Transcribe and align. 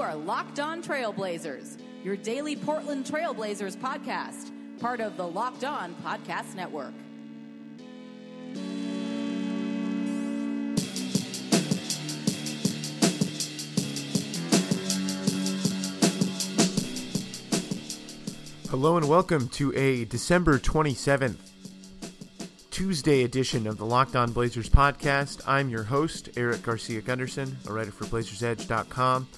You 0.00 0.06
are 0.06 0.16
Locked 0.16 0.58
On 0.60 0.82
Trailblazers, 0.82 1.76
your 2.02 2.16
daily 2.16 2.56
Portland 2.56 3.04
Trailblazers 3.04 3.76
podcast, 3.76 4.50
part 4.80 4.98
of 4.98 5.18
the 5.18 5.26
Locked 5.26 5.62
On 5.62 5.94
Podcast 5.96 6.54
Network. 6.54 6.94
Hello 18.70 18.96
and 18.96 19.06
welcome 19.06 19.50
to 19.50 19.76
a 19.76 20.06
December 20.06 20.58
27th, 20.58 21.36
Tuesday 22.70 23.24
edition 23.24 23.66
of 23.66 23.76
the 23.76 23.84
Locked 23.84 24.16
On 24.16 24.32
Blazers 24.32 24.70
podcast. 24.70 25.42
I'm 25.46 25.68
your 25.68 25.82
host, 25.82 26.30
Eric 26.38 26.62
Garcia 26.62 27.02
Gunderson, 27.02 27.58
a 27.68 27.72
writer 27.74 27.90
for 27.92 28.06
BlazersEdge.com 28.06 29.28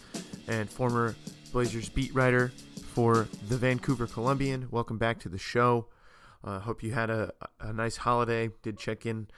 and 0.48 0.70
former 0.70 1.14
Blazers 1.52 1.88
beat 1.88 2.14
writer 2.14 2.52
for 2.92 3.28
the 3.48 3.56
Vancouver 3.56 4.06
Columbian. 4.06 4.68
Welcome 4.70 4.98
back 4.98 5.18
to 5.20 5.28
the 5.28 5.38
show. 5.38 5.86
Uh, 6.44 6.58
hope 6.58 6.82
you 6.82 6.92
had 6.92 7.10
a, 7.10 7.32
a 7.60 7.72
nice 7.72 7.98
holiday. 7.98 8.50
Did 8.62 8.78
check 8.78 9.06
in 9.06 9.28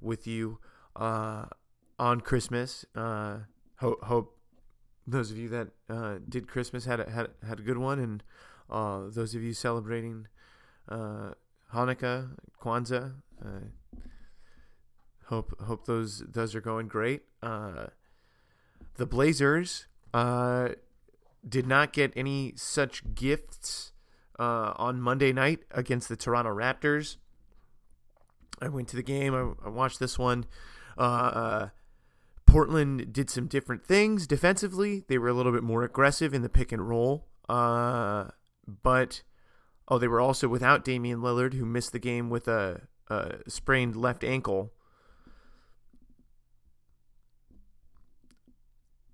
with 0.00 0.26
you 0.26 0.58
uh, 0.96 1.46
on 1.98 2.20
Christmas. 2.20 2.84
Uh, 2.94 3.38
hope, 3.76 4.02
hope 4.04 4.38
those 5.06 5.30
of 5.30 5.38
you 5.38 5.48
that 5.48 5.68
uh, 5.88 6.16
did 6.28 6.48
Christmas 6.48 6.84
had 6.84 7.00
a, 7.00 7.10
had 7.10 7.28
had 7.46 7.60
a 7.60 7.62
good 7.62 7.78
one, 7.78 7.98
and 7.98 8.22
uh, 8.70 9.02
those 9.08 9.34
of 9.34 9.42
you 9.42 9.52
celebrating 9.52 10.26
uh, 10.88 11.32
Hanukkah, 11.72 12.30
Kwanzaa, 12.60 13.14
uh, 13.44 13.98
hope 15.26 15.60
hope 15.60 15.86
those 15.86 16.20
those 16.20 16.54
are 16.54 16.60
going 16.60 16.88
great. 16.88 17.22
Uh, 17.42 17.86
the 18.96 19.06
Blazers 19.06 19.86
uh, 20.14 20.68
did 21.46 21.66
not 21.66 21.92
get 21.92 22.12
any 22.16 22.54
such 22.56 23.14
gifts 23.14 23.92
uh, 24.38 24.72
on 24.76 25.00
Monday 25.00 25.32
night 25.32 25.64
against 25.72 26.08
the 26.08 26.16
Toronto 26.16 26.54
Raptors. 26.54 27.16
I 28.62 28.68
went 28.68 28.88
to 28.88 28.96
the 28.96 29.02
game. 29.02 29.34
I, 29.34 29.66
I 29.66 29.68
watched 29.68 29.98
this 29.98 30.18
one. 30.18 30.46
Uh, 30.96 31.68
Portland 32.46 33.12
did 33.12 33.28
some 33.28 33.48
different 33.48 33.84
things 33.84 34.28
defensively. 34.28 35.02
They 35.08 35.18
were 35.18 35.28
a 35.28 35.34
little 35.34 35.52
bit 35.52 35.64
more 35.64 35.82
aggressive 35.82 36.32
in 36.32 36.42
the 36.42 36.48
pick 36.48 36.70
and 36.70 36.88
roll. 36.88 37.26
Uh, 37.48 38.28
but 38.82 39.22
oh, 39.88 39.98
they 39.98 40.08
were 40.08 40.20
also 40.20 40.46
without 40.46 40.84
Damian 40.84 41.20
Lillard, 41.20 41.54
who 41.54 41.66
missed 41.66 41.90
the 41.90 41.98
game 41.98 42.30
with 42.30 42.46
a, 42.46 42.82
a 43.10 43.38
sprained 43.48 43.96
left 43.96 44.22
ankle. 44.22 44.72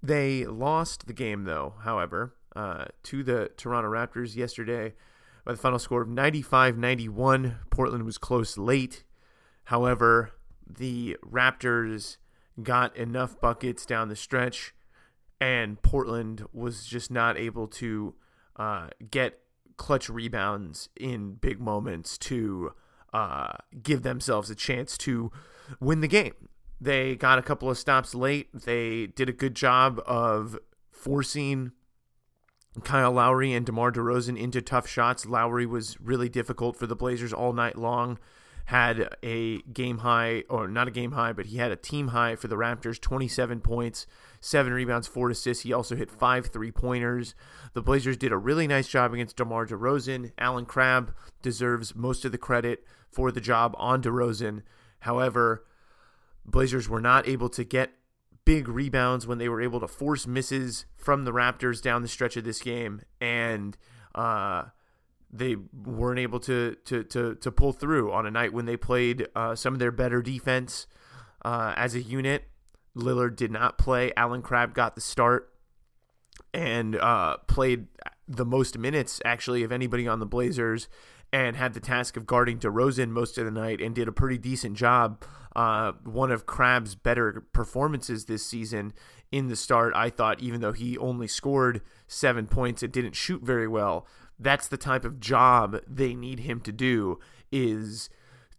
They 0.03 0.47
lost 0.47 1.07
the 1.07 1.13
game, 1.13 1.45
though, 1.45 1.75
however, 1.83 2.35
uh, 2.57 2.87
to 3.05 3.23
the 3.23 3.51
Toronto 3.57 3.91
Raptors 3.91 4.35
yesterday 4.35 4.95
by 5.45 5.53
the 5.53 5.59
final 5.59 5.79
score 5.79 6.03
of 6.03 6.09
95 6.09 6.79
91. 6.79 7.57
Portland 7.71 8.05
was 8.05 8.19
close 8.19 8.57
late. 8.57 9.05
However, 9.65 10.33
the 10.67 11.17
Raptors 11.25 12.17
got 12.63 12.97
enough 12.97 13.41
buckets 13.41 13.87
down 13.87 14.09
the 14.09 14.17
stretch, 14.17 14.75
and 15.41 15.81
Portland 15.83 16.47
was 16.53 16.85
just 16.85 17.11
not 17.11 17.37
able 17.37 17.67
to 17.69 18.15
uh, 18.57 18.89
get 19.11 19.41
clutch 19.77 20.09
rebounds 20.09 20.89
in 20.99 21.35
big 21.35 21.61
moments 21.61 22.19
to 22.19 22.73
uh, 23.13 23.53
give 23.83 24.03
themselves 24.03 24.51
a 24.51 24.55
chance 24.55 24.99
to 24.99 25.31
win 25.81 26.01
the 26.01 26.09
game. 26.09 26.49
They 26.81 27.15
got 27.15 27.39
a 27.39 27.43
couple 27.43 27.69
of 27.69 27.77
stops 27.77 28.15
late. 28.15 28.49
They 28.55 29.09
did 29.09 29.29
a 29.29 29.33
good 29.33 29.55
job 29.55 30.01
of 30.07 30.59
forcing 30.91 31.73
Kyle 32.85 33.13
Lowry 33.13 33.53
and 33.53 33.67
DeMar 33.67 33.93
DeRozan 33.93 34.39
into 34.39 34.63
tough 34.63 34.89
shots. 34.89 35.27
Lowry 35.27 35.67
was 35.67 36.01
really 36.01 36.29
difficult 36.29 36.77
for 36.77 36.87
the 36.87 36.97
Blazers 36.97 37.33
all 37.33 37.53
night 37.53 37.77
long. 37.77 38.19
Had 38.67 39.17
a 39.23 39.63
game 39.63 39.99
high, 39.99 40.45
or 40.49 40.69
not 40.69 40.87
a 40.87 40.93
game 40.93 41.13
high, 41.13 41.33
but 41.33 41.47
he 41.47 41.59
had 41.59 41.73
a 41.73 41.77
team 41.77 42.09
high 42.09 42.37
for 42.37 42.47
the 42.47 42.57
Raptors 42.57 43.01
27 43.01 43.61
points, 43.61 44.07
seven 44.41 44.73
rebounds, 44.73 45.09
four 45.09 45.29
assists. 45.29 45.65
He 45.65 45.73
also 45.73 45.97
hit 45.97 46.11
five 46.11 46.47
three 46.47 46.71
pointers. 46.71 47.35
The 47.73 47.83
Blazers 47.83 48.17
did 48.17 48.31
a 48.31 48.37
really 48.39 48.69
nice 48.69 48.87
job 48.87 49.13
against 49.13 49.37
DeMar 49.37 49.67
DeRozan. 49.67 50.33
Allen 50.39 50.67
Crabbe 50.67 51.13
deserves 51.43 51.97
most 51.97 52.25
of 52.25 52.31
the 52.31 52.39
credit 52.39 52.85
for 53.11 53.33
the 53.33 53.41
job 53.41 53.75
on 53.77 54.03
DeRozan. 54.03 54.63
However, 55.01 55.65
Blazers 56.51 56.89
were 56.89 57.01
not 57.01 57.29
able 57.29 57.49
to 57.51 57.65
get 57.65 57.91
big 58.45 58.69
rebounds 58.69 59.27
when 59.27 59.39
they 59.39 59.49
were 59.49 59.61
able 59.61 59.81
to 59.81 59.89
force 59.89 60.27
misses 60.27 60.87
from 60.97 61.25
the 61.25 61.33
Raptors 61.33 61.83
down 61.83 62.03
the 62.03 62.09
stretch 62.09 62.37
of 62.37 62.45
this 62.45 62.61
game, 62.61 63.03
and 63.21 63.77
uh, 64.15 64.65
they 65.33 65.57
weren't 65.85 66.19
able 66.19 66.41
to, 66.41 66.77
to 66.85 67.05
to 67.05 67.35
to 67.37 67.53
pull 67.53 67.73
through 67.73 68.13
on 68.13 68.27
a 68.27 68.31
night 68.31 68.53
when 68.53 68.67
they 68.67 68.77
played 68.77 69.29
uh, 69.35 69.55
some 69.55 69.75
of 69.75 69.79
their 69.79 69.93
better 69.93 70.23
defense 70.23 70.87
uh, 71.45 71.75
as 71.77 71.95
a 71.95 72.01
unit. 72.01 72.45
Lillard 72.97 73.37
did 73.37 73.53
not 73.53 73.79
play. 73.79 74.13
Allen 74.17 74.43
Crabbe 74.43 74.75
got 74.75 74.95
the 74.97 75.01
start 75.01 75.53
and 76.53 76.97
uh, 76.97 77.37
played 77.47 77.87
the 78.27 78.45
most 78.45 78.77
minutes 78.77 79.21
actually 79.25 79.63
of 79.63 79.73
anybody 79.73 80.09
on 80.09 80.19
the 80.19 80.27
Blazers 80.27 80.89
and 81.33 81.57
had 81.57 81.75
the 81.75 81.81
task 81.81 82.17
of 82.17 82.27
guarding 82.27 82.59
DeRozan 82.59 83.11
most 83.11 83.39
of 83.39 83.45
the 83.45 83.51
night 83.51 83.81
and 83.81 83.95
did 83.95 84.09
a 84.09 84.13
pretty 84.13 84.39
decent 84.39 84.77
job. 84.77 85.23
Uh, 85.55 85.93
one 86.05 86.31
of 86.31 86.47
Crabbe's 86.47 86.95
better 86.95 87.45
performances 87.53 88.25
this 88.25 88.45
season 88.45 88.93
in 89.33 89.49
the 89.49 89.57
start, 89.57 89.93
I 89.95 90.11
thought, 90.11 90.41
even 90.41 90.61
though 90.61 90.73
he 90.73 90.99
only 90.99 91.29
scored 91.29 91.83
seven 92.07 92.47
points 92.47 92.83
and 92.83 92.93
didn't 92.93 93.15
shoot 93.15 93.43
very 93.43 93.69
well, 93.69 94.07
that's 94.39 94.69
the 94.69 94.77
type 94.77 95.05
of 95.05 95.21
job 95.21 95.81
they 95.87 96.15
need 96.15 96.41
him 96.41 96.61
to 96.61 96.73
do 96.73 97.19
is 97.53 98.09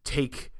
take 0.03 0.51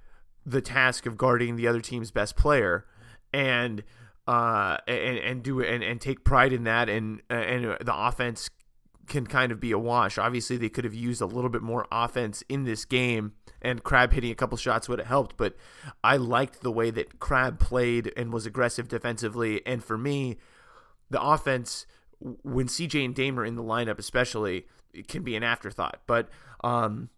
the 0.46 0.62
task 0.62 1.06
of 1.06 1.18
guarding 1.18 1.56
the 1.56 1.68
other 1.68 1.82
team's 1.82 2.12
best 2.12 2.36
player 2.36 2.86
and 3.32 3.84
uh 4.28 4.78
and 4.88 5.18
and 5.20 5.44
do 5.44 5.62
and, 5.62 5.84
and 5.84 6.02
take 6.02 6.24
pride 6.24 6.54
in 6.54 6.64
that 6.64 6.90
and 6.90 7.22
and 7.30 7.78
the 7.82 7.94
offense 7.96 8.50
can 9.08 9.28
kind 9.28 9.52
of 9.52 9.60
be 9.60 9.72
a 9.72 9.80
wash. 9.80 10.18
Obviously, 10.18 10.58
they 10.58 10.70
could 10.70 10.84
have 10.84 10.94
used 10.94 11.22
a 11.22 11.26
little 11.26 11.50
bit 11.50 11.62
more 11.62 11.88
offense 11.92 12.44
in 12.50 12.64
this 12.64 12.86
game, 12.86 13.34
and 13.62 13.84
Crabbe 13.84 14.14
hitting 14.14 14.32
a 14.32 14.36
couple 14.36 14.58
shots 14.58 14.88
would 14.88 15.00
have 15.00 15.08
helped. 15.08 15.38
But 15.38 15.56
I 16.04 16.18
liked 16.18 16.62
the 16.62 16.72
way 16.72 16.92
that 16.92 17.20
Crabbe 17.20 17.60
played 17.60 18.12
and 18.16 18.32
was 18.32 18.46
aggressive 18.46 18.88
defensively. 18.88 19.66
And 19.66 19.84
for 19.84 19.98
me, 19.98 20.38
the 21.10 21.22
offense, 21.22 21.86
when 22.20 22.68
CJ 22.68 23.06
and 23.06 23.16
Dame 23.16 23.40
are 23.40 23.46
in 23.46 23.56
the 23.56 23.64
lineup, 23.64 24.00
especially, 24.00 24.66
it 24.94 25.08
can 25.08 25.24
be 25.24 25.36
an 25.36 25.44
afterthought. 25.44 26.02
But 26.08 26.30
um, 26.64 27.10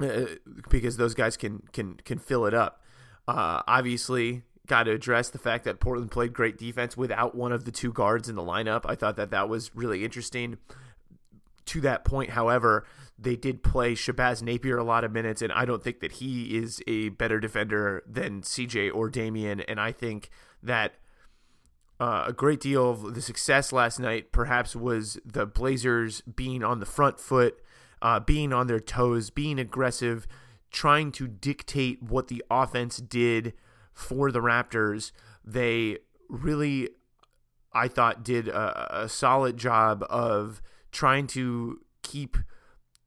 uh, 0.00 0.26
because 0.70 0.96
those 0.96 1.14
guys 1.14 1.36
can 1.36 1.62
can 1.72 1.94
can 2.04 2.18
fill 2.18 2.46
it 2.46 2.54
up. 2.54 2.82
Uh, 3.28 3.62
obviously, 3.68 4.42
got 4.66 4.84
to 4.84 4.92
address 4.92 5.28
the 5.28 5.38
fact 5.38 5.64
that 5.64 5.80
Portland 5.80 6.10
played 6.10 6.32
great 6.32 6.56
defense 6.56 6.96
without 6.96 7.34
one 7.34 7.52
of 7.52 7.64
the 7.64 7.70
two 7.70 7.92
guards 7.92 8.28
in 8.28 8.36
the 8.36 8.42
lineup. 8.42 8.82
I 8.86 8.94
thought 8.94 9.16
that 9.16 9.30
that 9.30 9.48
was 9.48 9.74
really 9.74 10.04
interesting 10.04 10.58
to 11.70 11.80
that 11.82 12.04
point, 12.04 12.30
however, 12.30 12.84
they 13.16 13.36
did 13.36 13.62
play 13.62 13.94
Shabazz 13.94 14.42
Napier 14.42 14.76
a 14.76 14.82
lot 14.82 15.04
of 15.04 15.12
minutes, 15.12 15.40
and 15.40 15.52
I 15.52 15.64
don't 15.64 15.84
think 15.84 16.00
that 16.00 16.12
he 16.12 16.56
is 16.56 16.82
a 16.88 17.10
better 17.10 17.38
defender 17.38 18.02
than 18.08 18.42
CJ 18.42 18.92
or 18.92 19.08
Damian. 19.08 19.60
And 19.60 19.80
I 19.80 19.92
think 19.92 20.30
that 20.64 20.94
uh, 22.00 22.24
a 22.26 22.32
great 22.32 22.60
deal 22.60 22.90
of 22.90 23.14
the 23.14 23.22
success 23.22 23.72
last 23.72 24.00
night 24.00 24.32
perhaps 24.32 24.74
was 24.74 25.20
the 25.24 25.46
Blazers 25.46 26.22
being 26.22 26.64
on 26.64 26.80
the 26.80 26.86
front 26.86 27.20
foot, 27.20 27.60
uh, 28.02 28.18
being 28.18 28.52
on 28.52 28.66
their 28.66 28.80
toes, 28.80 29.30
being 29.30 29.60
aggressive, 29.60 30.26
trying 30.72 31.12
to 31.12 31.28
dictate 31.28 32.02
what 32.02 32.26
the 32.26 32.42
offense 32.50 32.96
did 32.96 33.52
for 33.92 34.32
the 34.32 34.40
Raptors. 34.40 35.12
They 35.44 35.98
really, 36.28 36.88
I 37.72 37.86
thought, 37.86 38.24
did 38.24 38.48
a, 38.48 39.02
a 39.02 39.08
solid 39.08 39.56
job 39.56 40.04
of 40.10 40.60
trying 40.90 41.26
to 41.28 41.80
keep 42.02 42.36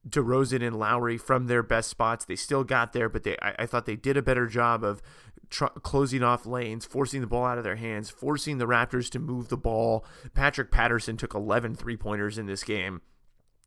DeRozan 0.07 0.65
and 0.65 0.77
Lowry 0.77 1.17
from 1.17 1.47
their 1.47 1.63
best 1.63 1.89
spots. 1.89 2.25
They 2.25 2.35
still 2.35 2.63
got 2.63 2.93
there, 2.93 3.09
but 3.09 3.23
they 3.23 3.37
I, 3.41 3.55
I 3.59 3.65
thought 3.65 3.85
they 3.85 3.95
did 3.95 4.17
a 4.17 4.21
better 4.21 4.47
job 4.47 4.83
of 4.83 5.01
tr- 5.49 5.65
closing 5.65 6.23
off 6.23 6.45
lanes, 6.45 6.85
forcing 6.85 7.21
the 7.21 7.27
ball 7.27 7.45
out 7.45 7.57
of 7.57 7.63
their 7.63 7.77
hands, 7.77 8.09
forcing 8.09 8.57
the 8.57 8.67
Raptors 8.67 9.09
to 9.11 9.19
move 9.19 9.49
the 9.49 9.57
ball. 9.57 10.05
Patrick 10.33 10.71
Patterson 10.71 11.15
took 11.15 11.33
11 11.33 11.75
three-pointers 11.75 12.37
in 12.37 12.47
this 12.47 12.63
game. 12.63 13.01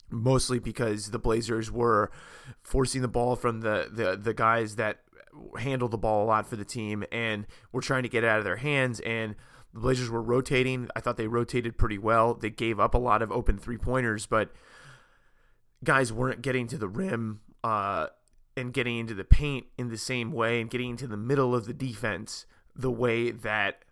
Mostly 0.08 0.60
because 0.60 1.10
the 1.10 1.18
Blazers 1.18 1.72
were 1.72 2.12
forcing 2.62 3.02
the 3.02 3.08
ball 3.08 3.34
from 3.34 3.62
the, 3.62 3.88
the, 3.90 4.16
the 4.16 4.34
guys 4.34 4.76
that 4.76 4.98
handle 5.58 5.88
the 5.88 5.98
ball 5.98 6.24
a 6.24 6.26
lot 6.26 6.46
for 6.46 6.54
the 6.54 6.64
team 6.64 7.02
and 7.10 7.44
were 7.72 7.80
trying 7.80 8.04
to 8.04 8.08
get 8.08 8.22
it 8.22 8.28
out 8.28 8.38
of 8.38 8.44
their 8.44 8.56
hands. 8.56 9.00
And 9.00 9.34
the 9.72 9.80
Blazers 9.80 10.10
were 10.10 10.22
rotating. 10.22 10.88
I 10.96 11.00
thought 11.00 11.16
they 11.16 11.26
rotated 11.26 11.78
pretty 11.78 11.98
well. 11.98 12.34
They 12.34 12.50
gave 12.50 12.80
up 12.80 12.94
a 12.94 12.98
lot 12.98 13.22
of 13.22 13.30
open 13.30 13.58
three 13.58 13.78
pointers, 13.78 14.26
but 14.26 14.50
guys 15.84 16.12
weren't 16.12 16.42
getting 16.42 16.66
to 16.68 16.78
the 16.78 16.88
rim 16.88 17.40
uh, 17.62 18.08
and 18.56 18.72
getting 18.72 18.98
into 18.98 19.14
the 19.14 19.24
paint 19.24 19.66
in 19.76 19.88
the 19.88 19.98
same 19.98 20.32
way 20.32 20.60
and 20.60 20.70
getting 20.70 20.90
into 20.90 21.06
the 21.06 21.16
middle 21.16 21.54
of 21.54 21.66
the 21.66 21.74
defense 21.74 22.46
the 22.74 22.90
way 22.90 23.30
that 23.30 23.84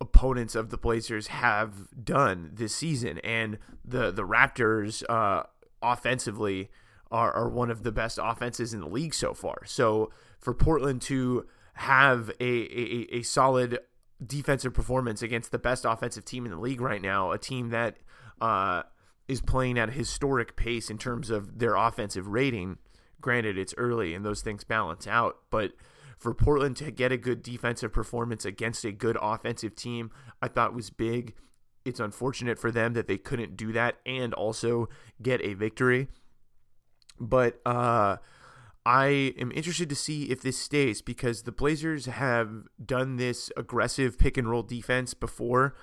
opponents 0.00 0.54
of 0.54 0.70
the 0.70 0.76
Blazers 0.76 1.28
have 1.28 1.88
done 2.04 2.50
this 2.52 2.74
season, 2.74 3.18
and 3.18 3.58
the 3.84 4.10
the 4.10 4.26
Raptors 4.26 5.02
uh, 5.08 5.44
offensively 5.82 6.70
are, 7.10 7.32
are 7.32 7.48
one 7.48 7.70
of 7.70 7.82
the 7.82 7.92
best 7.92 8.18
offenses 8.22 8.74
in 8.74 8.80
the 8.80 8.88
league 8.88 9.14
so 9.14 9.34
far. 9.34 9.62
So 9.64 10.10
for 10.38 10.52
Portland 10.52 11.00
to 11.02 11.46
have 11.74 12.30
a, 12.40 12.44
a, 12.44 13.16
a 13.18 13.22
solid 13.22 13.78
defensive 14.24 14.74
performance 14.74 15.22
against 15.22 15.50
the 15.50 15.58
best 15.58 15.84
offensive 15.84 16.24
team 16.24 16.44
in 16.44 16.50
the 16.50 16.58
league 16.58 16.80
right 16.80 17.02
now, 17.02 17.32
a 17.32 17.38
team 17.38 17.70
that 17.70 17.96
uh, 18.40 18.82
is 19.28 19.40
playing 19.40 19.78
at 19.78 19.88
a 19.88 19.92
historic 19.92 20.56
pace 20.56 20.90
in 20.90 20.98
terms 20.98 21.30
of 21.30 21.58
their 21.58 21.74
offensive 21.74 22.26
rating. 22.26 22.78
Granted, 23.20 23.56
it's 23.58 23.74
early 23.76 24.14
and 24.14 24.24
those 24.24 24.42
things 24.42 24.64
balance 24.64 25.06
out, 25.06 25.38
but 25.50 25.72
for 26.18 26.34
Portland 26.34 26.76
to 26.76 26.90
get 26.90 27.12
a 27.12 27.16
good 27.16 27.42
defensive 27.42 27.92
performance 27.92 28.44
against 28.44 28.84
a 28.84 28.92
good 28.92 29.16
offensive 29.20 29.74
team, 29.74 30.10
I 30.40 30.48
thought 30.48 30.74
was 30.74 30.90
big. 30.90 31.34
It's 31.84 32.00
unfortunate 32.00 32.58
for 32.58 32.70
them 32.70 32.94
that 32.94 33.08
they 33.08 33.18
couldn't 33.18 33.56
do 33.56 33.72
that 33.72 33.96
and 34.06 34.32
also 34.32 34.88
get 35.20 35.42
a 35.42 35.54
victory. 35.54 36.08
But 37.20 37.60
uh, 37.66 38.16
I 38.86 39.32
am 39.38 39.50
interested 39.52 39.88
to 39.88 39.94
see 39.94 40.24
if 40.24 40.42
this 40.42 40.58
stays 40.58 41.00
because 41.00 41.42
the 41.42 41.52
Blazers 41.52 42.06
have 42.06 42.64
done 42.84 43.16
this 43.16 43.50
aggressive 43.56 44.18
pick 44.18 44.36
and 44.36 44.48
roll 44.48 44.62
defense 44.62 45.14
before 45.14 45.74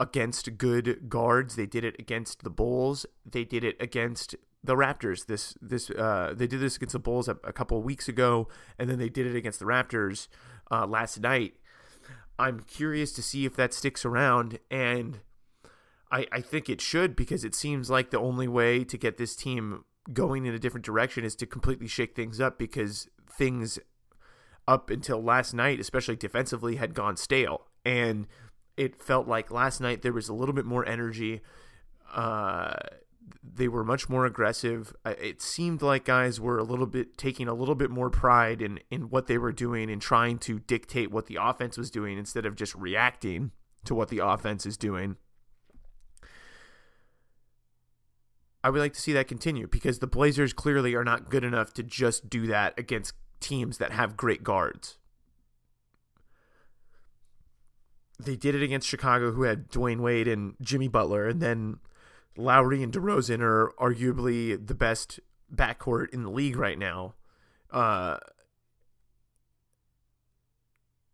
against 0.00 0.58
good 0.58 1.08
guards. 1.08 1.54
They 1.54 1.66
did 1.66 1.84
it 1.84 1.94
against 1.98 2.42
the 2.42 2.50
Bulls. 2.50 3.06
They 3.24 3.44
did 3.44 3.62
it 3.62 3.76
against 3.80 4.34
the 4.64 4.74
Raptors. 4.74 5.26
This 5.26 5.54
this 5.60 5.90
uh, 5.90 6.34
they 6.36 6.48
did 6.48 6.60
this 6.60 6.76
against 6.76 6.94
the 6.94 6.98
Bulls 6.98 7.28
a, 7.28 7.36
a 7.44 7.52
couple 7.52 7.80
weeks 7.82 8.08
ago, 8.08 8.48
and 8.78 8.90
then 8.90 8.98
they 8.98 9.08
did 9.08 9.26
it 9.26 9.36
against 9.36 9.60
the 9.60 9.66
Raptors 9.66 10.26
uh, 10.72 10.86
last 10.86 11.20
night. 11.20 11.54
I'm 12.36 12.60
curious 12.60 13.12
to 13.12 13.22
see 13.22 13.44
if 13.44 13.54
that 13.56 13.72
sticks 13.72 14.04
around, 14.04 14.58
and 14.72 15.20
I 16.10 16.26
I 16.32 16.40
think 16.40 16.68
it 16.68 16.80
should 16.80 17.14
because 17.14 17.44
it 17.44 17.54
seems 17.54 17.90
like 17.90 18.10
the 18.10 18.18
only 18.18 18.48
way 18.48 18.82
to 18.82 18.98
get 18.98 19.18
this 19.18 19.36
team 19.36 19.84
going 20.12 20.46
in 20.46 20.54
a 20.54 20.58
different 20.58 20.84
direction 20.84 21.24
is 21.24 21.34
to 21.36 21.46
completely 21.46 21.86
shake 21.86 22.14
things 22.14 22.40
up 22.40 22.58
because 22.58 23.08
things 23.30 23.78
up 24.66 24.90
until 24.90 25.22
last 25.22 25.52
night, 25.54 25.80
especially 25.80 26.16
defensively, 26.16 26.76
had 26.76 26.94
gone 26.94 27.16
stale, 27.16 27.66
and 27.84 28.26
it 28.76 29.02
felt 29.02 29.26
like 29.26 29.50
last 29.50 29.80
night 29.80 30.02
there 30.02 30.12
was 30.12 30.28
a 30.28 30.34
little 30.34 30.54
bit 30.54 30.64
more 30.64 30.86
energy. 30.86 31.40
Uh, 32.14 32.74
they 33.42 33.68
were 33.68 33.84
much 33.84 34.08
more 34.08 34.26
aggressive. 34.26 34.94
It 35.04 35.40
seemed 35.40 35.82
like 35.82 36.04
guys 36.04 36.40
were 36.40 36.58
a 36.58 36.64
little 36.64 36.86
bit 36.86 37.16
taking 37.16 37.48
a 37.48 37.54
little 37.54 37.74
bit 37.74 37.90
more 37.90 38.10
pride 38.10 38.62
in 38.62 38.80
in 38.90 39.10
what 39.10 39.26
they 39.26 39.38
were 39.38 39.52
doing 39.52 39.90
and 39.90 40.00
trying 40.00 40.38
to 40.40 40.58
dictate 40.60 41.10
what 41.10 41.26
the 41.26 41.38
offense 41.40 41.76
was 41.76 41.90
doing 41.90 42.18
instead 42.18 42.46
of 42.46 42.56
just 42.56 42.74
reacting 42.74 43.52
to 43.84 43.94
what 43.94 44.08
the 44.08 44.18
offense 44.18 44.66
is 44.66 44.76
doing. 44.76 45.16
I 48.62 48.70
would 48.70 48.80
like 48.80 48.92
to 48.92 49.00
see 49.00 49.12
that 49.14 49.28
continue 49.28 49.66
because 49.66 49.98
the 49.98 50.06
Blazers 50.06 50.52
clearly 50.52 50.94
are 50.94 51.04
not 51.04 51.30
good 51.30 51.44
enough 51.44 51.72
to 51.74 51.82
just 51.82 52.28
do 52.28 52.46
that 52.46 52.78
against 52.78 53.14
teams 53.40 53.78
that 53.78 53.92
have 53.92 54.16
great 54.16 54.44
guards. 54.44 54.98
They 58.18 58.36
did 58.36 58.54
it 58.54 58.62
against 58.62 58.86
Chicago, 58.86 59.32
who 59.32 59.42
had 59.42 59.70
Dwyane 59.70 60.00
Wade 60.00 60.28
and 60.28 60.54
Jimmy 60.60 60.88
Butler, 60.88 61.26
and 61.26 61.40
then 61.40 61.78
Lowry 62.36 62.82
and 62.82 62.92
DeRozan 62.92 63.40
are 63.40 63.72
arguably 63.80 64.66
the 64.66 64.74
best 64.74 65.20
backcourt 65.52 66.12
in 66.12 66.22
the 66.22 66.30
league 66.30 66.56
right 66.56 66.78
now. 66.78 67.14
Uh, 67.70 68.18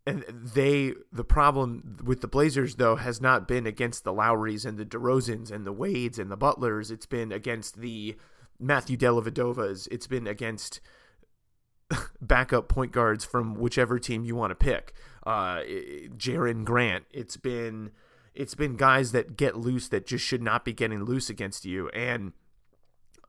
and 0.07 0.23
they 0.29 0.93
the 1.11 1.25
problem 1.25 1.97
with 2.03 2.21
the 2.21 2.27
Blazers 2.27 2.75
though 2.75 2.95
has 2.95 3.19
not 3.19 3.45
been 3.45 3.67
against 3.67 4.05
the 4.05 4.13
Lowrys 4.13 4.65
and 4.65 4.77
the 4.77 4.85
DeRozans 4.85 5.51
and 5.51 5.65
the 5.65 5.73
Wades 5.73 6.17
and 6.17 6.31
the 6.31 6.37
Butlers. 6.37 6.89
It's 6.89 7.05
been 7.05 7.33
against 7.33 7.81
the 7.81 8.15
Matthew 8.57 8.95
Dellavedovas. 8.95 9.87
It's 9.91 10.07
been 10.07 10.25
against 10.25 10.79
backup 12.21 12.69
point 12.69 12.93
guards 12.93 13.25
from 13.25 13.55
whichever 13.55 13.99
team 13.99 14.23
you 14.23 14.35
want 14.35 14.51
to 14.51 14.55
pick. 14.55 14.93
Uh, 15.25 15.59
Jerian 16.15 16.63
Grant. 16.63 17.03
It's 17.11 17.35
been 17.35 17.91
it's 18.33 18.55
been 18.55 18.77
guys 18.77 19.11
that 19.11 19.35
get 19.35 19.57
loose 19.57 19.89
that 19.89 20.07
just 20.07 20.23
should 20.23 20.41
not 20.41 20.63
be 20.63 20.71
getting 20.71 21.03
loose 21.03 21.29
against 21.29 21.65
you. 21.65 21.89
And 21.89 22.31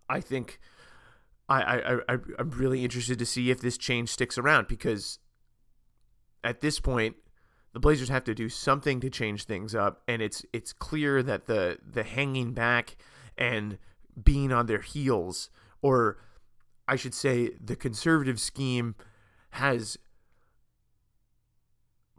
I 0.09 0.21
think 0.21 0.61
I, 1.49 1.61
I, 1.61 1.95
I 2.09 2.19
I'm 2.39 2.51
really 2.51 2.85
interested 2.85 3.19
to 3.19 3.27
see 3.27 3.51
if 3.51 3.61
this 3.61 3.77
change 3.77 4.11
sticks 4.11 4.39
around 4.39 4.69
because 4.69 5.19
at 6.43 6.61
this 6.61 6.81
point 6.81 7.17
the 7.73 7.81
Blazers 7.81 8.09
have 8.09 8.25
to 8.25 8.35
do 8.35 8.49
something 8.49 8.99
to 9.01 9.11
change 9.11 9.45
things 9.45 9.75
up, 9.75 10.03
and 10.09 10.23
it's 10.23 10.45
it's 10.53 10.73
clear 10.73 11.23
that 11.23 11.47
the 11.47 11.79
the 11.87 12.03
hanging 12.03 12.53
back 12.53 12.97
and 13.37 13.79
being 14.23 14.53
on 14.53 14.67
their 14.67 14.81
heels, 14.81 15.51
or 15.83 16.19
I 16.89 16.97
should 16.97 17.15
say, 17.15 17.51
the 17.63 17.77
conservative 17.77 18.41
scheme 18.41 18.95
has 19.51 19.99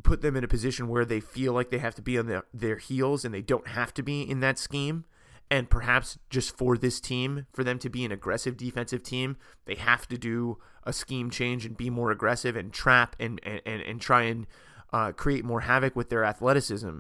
put 0.04 0.22
them 0.22 0.36
in 0.36 0.44
a 0.44 0.48
position 0.48 0.88
where 0.88 1.04
they 1.04 1.20
feel 1.20 1.54
like 1.54 1.72
they 1.72 1.80
have 1.80 1.96
to 1.96 2.02
be 2.02 2.18
on 2.18 2.28
their, 2.28 2.44
their 2.54 2.78
heels 2.78 3.26
and 3.26 3.34
they 3.34 3.42
don't 3.42 3.68
have 3.68 3.94
to 3.96 4.04
be 4.04 4.22
in 4.22 4.40
that 4.40 4.58
scheme. 4.58 5.04
And 5.52 5.70
perhaps 5.70 6.20
just 6.30 6.56
for 6.56 6.78
this 6.78 7.00
team, 7.00 7.48
for 7.54 7.64
them 7.64 7.80
to 7.80 7.90
be 7.90 8.06
an 8.06 8.12
aggressive 8.12 8.56
defensive 8.56 9.02
team, 9.02 9.36
they 9.66 9.76
have 9.76 10.08
to 10.10 10.18
do 10.18 10.60
a 10.84 10.94
scheme 10.94 11.32
change 11.32 11.66
and 11.66 11.76
be 11.76 11.90
more 11.90 12.12
aggressive 12.12 12.56
and 12.56 12.72
trap 12.72 13.16
and 13.20 13.42
and, 13.44 13.82
and 13.82 14.00
try 14.00 14.24
and 14.24 14.46
uh, 14.94 15.12
create 15.12 15.44
more 15.44 15.62
havoc 15.62 15.96
with 15.96 16.10
their 16.10 16.24
athleticism. 16.24 17.00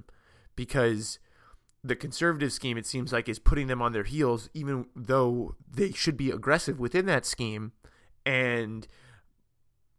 Because 0.55 1.19
the 1.83 1.95
conservative 1.95 2.51
scheme, 2.51 2.77
it 2.77 2.85
seems 2.85 3.13
like, 3.13 3.29
is 3.29 3.39
putting 3.39 3.67
them 3.67 3.81
on 3.81 3.93
their 3.93 4.03
heels, 4.03 4.49
even 4.53 4.87
though 4.95 5.55
they 5.71 5.91
should 5.91 6.17
be 6.17 6.31
aggressive 6.31 6.79
within 6.79 7.05
that 7.05 7.25
scheme. 7.25 7.71
And 8.25 8.87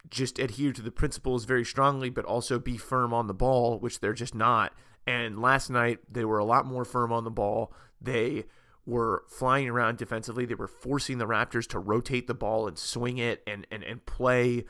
just 0.08 0.38
adhere 0.38 0.72
to 0.72 0.82
the 0.82 0.90
principles 0.90 1.44
very 1.44 1.64
strongly, 1.64 2.10
but 2.10 2.24
also 2.24 2.58
be 2.58 2.76
firm 2.76 3.14
on 3.14 3.26
the 3.28 3.34
ball, 3.34 3.78
which 3.78 4.00
they're 4.00 4.12
just 4.12 4.34
not. 4.34 4.72
And 5.06 5.40
last 5.40 5.70
night, 5.70 5.98
they 6.10 6.24
were 6.24 6.38
a 6.38 6.44
lot 6.44 6.66
more 6.66 6.84
firm 6.84 7.12
on 7.12 7.24
the 7.24 7.30
ball. 7.30 7.72
They 8.00 8.44
were 8.86 9.24
flying 9.28 9.68
around 9.68 9.98
defensively. 9.98 10.44
They 10.44 10.54
were 10.54 10.66
forcing 10.66 11.18
the 11.18 11.26
Raptors 11.26 11.66
to 11.68 11.78
rotate 11.78 12.26
the 12.26 12.34
ball 12.34 12.66
and 12.66 12.78
swing 12.78 13.18
it 13.18 13.42
and, 13.46 13.66
and, 13.70 13.82
and 13.82 14.04
play 14.06 14.64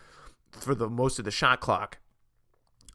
for 0.50 0.74
the 0.74 0.88
most 0.88 1.18
of 1.18 1.24
the 1.24 1.30
shot 1.30 1.60
clock. 1.60 1.98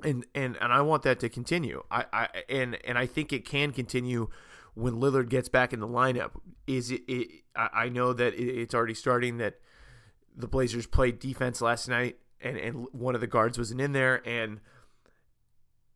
And, 0.04 0.25
and 0.36 0.58
and 0.58 0.74
I 0.74 0.82
want 0.82 1.04
that 1.04 1.22
to 1.22 1.30
continue. 1.30 1.82
I, 1.89 2.06
I 2.12 2.27
and 2.50 2.77
and 2.86 2.98
I 2.98 3.06
think 3.06 3.32
it 3.32 3.46
can 3.46 3.72
continue 3.72 4.30
when 4.74 4.96
Lillard 4.96 5.30
gets 5.30 5.48
back 5.48 5.72
in 5.72 5.80
the 5.80 5.88
lineup. 5.88 6.32
Is 6.68 6.92
it? 6.92 7.01
it 7.08 7.44
I 7.56 7.88
know 7.88 8.12
that 8.12 8.34
it's 8.34 8.75
already 8.75 8.94
starting. 8.94 9.38
That 9.38 9.56
the 10.36 10.48
Blazers 10.48 10.86
played 10.86 11.20
defense 11.20 11.62
last 11.62 11.88
night 11.88 12.18
and 12.42 12.58
and 12.58 12.88
one 12.92 13.15
of 13.15 13.22
the 13.22 13.27
guards 13.27 13.58
wasn't 13.58 13.82
in 13.82 13.92
there 13.92 14.22
and 14.27 14.60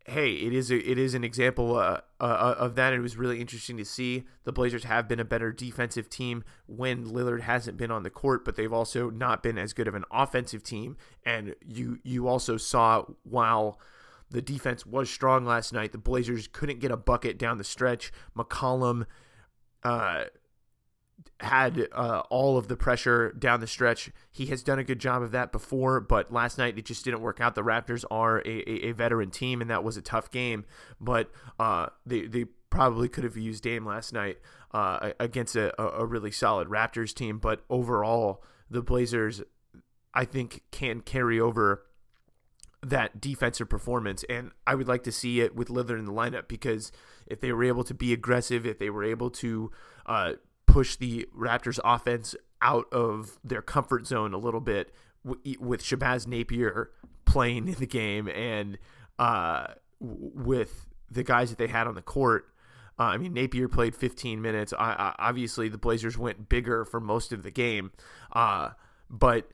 hey 0.10 0.34
it 0.34 0.54
is 0.54 0.72
a, 0.72 0.90
it 0.90 0.98
is 0.98 1.14
an 1.14 1.24
example 1.24 1.78
uh, 1.78 2.02
uh, 2.20 2.24
uh, 2.24 2.56
of 2.58 2.76
that 2.76 2.94
it 2.94 3.00
was 3.00 3.18
really 3.18 3.40
interesting 3.40 3.78
to 3.78 3.86
see. 3.86 4.26
The 4.44 4.52
blazers 4.52 4.84
have 4.84 5.08
been 5.08 5.20
a 5.20 5.26
better 5.26 5.52
defensive 5.52 6.10
team 6.10 6.44
when 6.68 7.06
lillard 7.06 7.42
hasn't 7.42 7.78
been 7.78 7.92
on 7.92 8.04
the 8.04 8.10
court 8.10 8.44
but 8.44 8.56
they've 8.56 8.74
also 8.74 9.10
not 9.10 9.44
been 9.44 9.58
as 9.58 9.74
good 9.74 9.88
of 9.88 9.96
an 9.96 10.06
offensive 10.12 10.64
team. 10.64 10.98
And 11.26 11.56
you 11.66 12.00
you 12.04 12.28
also 12.28 12.58
saw 12.58 13.06
while 13.24 13.80
the 14.32 14.42
defense 14.42 14.86
was 14.86 15.10
strong 15.10 15.46
last 15.46 15.74
night 15.74 15.92
the 15.92 15.98
blazers 15.98 16.48
couldn't 16.48 16.80
get 16.80 16.92
a 16.92 16.98
bucket 16.98 17.38
down 17.38 17.58
the 17.58 17.64
stretch. 17.64 18.12
Mccollum 18.38 19.06
uh, 19.84 20.26
had 21.40 21.88
uh, 21.94 22.24
all 22.30 22.58
of 22.58 22.68
the 22.68 22.76
pressure 22.76 23.32
down 23.32 23.60
the 23.60 23.68
stretch. 23.68 24.12
He 24.32 24.48
has 24.48 24.64
done 24.64 24.80
a 24.80 24.84
good 24.84 25.00
job 25.00 25.22
of 25.22 25.32
that 25.32 25.52
before, 25.52 26.00
but 26.00 26.32
last 26.32 26.58
night 26.58 26.78
it 26.78 26.86
just 26.86 27.06
didn't 27.06 27.22
work 27.22 27.40
out. 27.40 27.56
The 27.56 27.64
Raptors 27.64 28.04
are 28.12 28.40
a, 28.40 28.70
a, 28.70 28.90
a 28.90 28.92
veteran 28.92 29.32
team, 29.32 29.62
and 29.62 29.70
that 29.70 29.84
was 29.84 29.98
a 29.98 30.02
tough 30.02 30.32
game. 30.32 30.66
But 31.00 31.32
uh, 31.60 31.88
they 32.06 32.28
they 32.28 32.46
probably 32.70 33.10
could 33.10 33.24
have 33.24 33.38
used 33.38 33.64
Dame 33.64 33.86
last 33.86 34.14
night 34.14 34.38
uh, 34.74 35.12
against 35.20 35.56
a, 35.56 35.82
a 35.82 36.06
really 36.06 36.32
solid 36.32 36.68
Raptors 36.68 37.14
team. 37.14 37.40
But 37.40 37.64
overall, 37.70 38.44
the 38.70 38.82
Blazers, 38.82 39.42
I 40.14 40.26
think, 40.26 40.64
can 40.72 41.02
carry 41.02 41.40
over 41.40 41.84
that 42.82 43.20
defensive 43.20 43.70
performance. 43.70 44.24
And 44.30 44.52
I 44.66 44.76
would 44.76 44.88
like 44.88 45.04
to 45.04 45.12
see 45.12 45.42
it 45.42 45.56
with 45.56 45.68
Lillard 45.68 46.00
in 46.00 46.06
the 46.06 46.14
lineup 46.14 46.48
because 46.48 46.92
if 47.28 47.42
they 47.42 47.52
were 47.52 47.64
able 47.64 47.84
to 47.84 47.94
be 47.94 48.14
aggressive, 48.14 48.66
if 48.66 48.80
they 48.80 48.90
were 48.90 49.04
able 49.04 49.30
to 49.32 49.72
uh, 50.06 50.34
push 50.70 50.96
the 50.96 51.28
Raptors 51.36 51.80
offense 51.84 52.36
out 52.62 52.86
of 52.92 53.40
their 53.44 53.62
comfort 53.62 54.06
zone 54.06 54.34
a 54.34 54.38
little 54.38 54.60
bit 54.60 54.94
with 55.24 55.84
Shabazz 55.84 56.28
Napier 56.28 56.92
playing 57.26 57.68
in 57.68 57.76
the 57.76 57.88
game 57.88 58.28
and 58.30 58.78
uh, 59.18 59.74
with 60.00 60.86
the 61.10 61.24
guys 61.24 61.50
that 61.50 61.58
they 61.58 61.68
had 61.68 61.88
on 61.88 61.96
the 61.96 62.02
court. 62.02 62.46
Uh, 63.00 63.04
I 63.04 63.18
mean, 63.18 63.34
Napier 63.34 63.68
played 63.68 63.96
15 63.96 64.42
minutes. 64.42 64.74
I, 64.74 64.92
I, 64.92 65.16
obviously, 65.20 65.70
the 65.70 65.78
Blazers 65.78 66.18
went 66.18 66.50
bigger 66.50 66.86
for 66.86 67.00
most 67.00 67.32
of 67.32 67.44
the 67.44 67.52
game, 67.52 67.92
uh, 68.34 68.72
but 69.10 69.52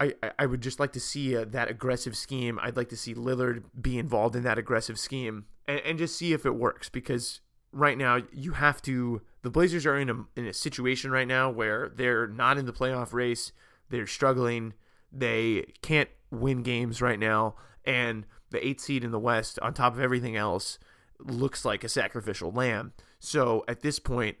I, 0.00 0.14
I 0.38 0.46
would 0.46 0.62
just 0.62 0.80
like 0.80 0.92
to 0.92 1.00
see 1.00 1.36
uh, 1.36 1.44
that 1.48 1.70
aggressive 1.70 2.16
scheme. 2.16 2.58
I'd 2.62 2.76
like 2.76 2.88
to 2.88 2.96
see 2.96 3.14
Lillard 3.14 3.64
be 3.80 3.98
involved 3.98 4.34
in 4.34 4.44
that 4.44 4.58
aggressive 4.58 4.98
scheme 4.98 5.44
and, 5.66 5.80
and 5.80 5.98
just 5.98 6.16
see 6.16 6.32
if 6.32 6.46
it 6.46 6.54
works 6.54 6.88
because 6.88 7.40
right 7.72 7.98
now 7.98 8.20
you 8.32 8.52
have 8.52 8.80
to 8.82 9.22
the 9.42 9.50
Blazers 9.50 9.86
are 9.86 9.96
in 9.96 10.10
a 10.10 10.24
in 10.36 10.46
a 10.46 10.52
situation 10.52 11.10
right 11.10 11.28
now 11.28 11.50
where 11.50 11.90
they're 11.94 12.26
not 12.26 12.58
in 12.58 12.66
the 12.66 12.72
playoff 12.72 13.12
race. 13.12 13.52
They're 13.90 14.06
struggling. 14.06 14.74
They 15.12 15.72
can't 15.82 16.08
win 16.30 16.62
games 16.62 17.00
right 17.00 17.18
now 17.18 17.54
and 17.84 18.26
the 18.50 18.58
8th 18.58 18.80
seed 18.80 19.04
in 19.04 19.10
the 19.10 19.18
West 19.18 19.58
on 19.60 19.72
top 19.72 19.94
of 19.94 20.00
everything 20.00 20.36
else 20.36 20.78
looks 21.18 21.64
like 21.64 21.82
a 21.84 21.88
sacrificial 21.88 22.52
lamb. 22.52 22.92
So 23.18 23.64
at 23.66 23.80
this 23.80 23.98
point 23.98 24.36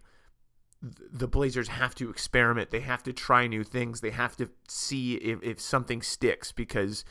the 0.80 1.26
Blazers 1.26 1.68
have 1.68 1.94
to 1.96 2.08
experiment. 2.08 2.70
They 2.70 2.80
have 2.80 3.02
to 3.02 3.12
try 3.12 3.48
new 3.48 3.64
things. 3.64 4.00
They 4.00 4.12
have 4.12 4.36
to 4.36 4.48
see 4.68 5.14
if, 5.14 5.42
if 5.42 5.60
something 5.60 6.02
sticks 6.02 6.52
because 6.52 7.04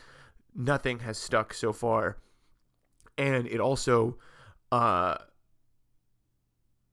nothing 0.54 1.00
has 1.00 1.18
stuck 1.18 1.52
so 1.52 1.72
far. 1.72 2.18
And 3.16 3.46
it 3.46 3.60
also 3.60 4.18
uh 4.70 5.16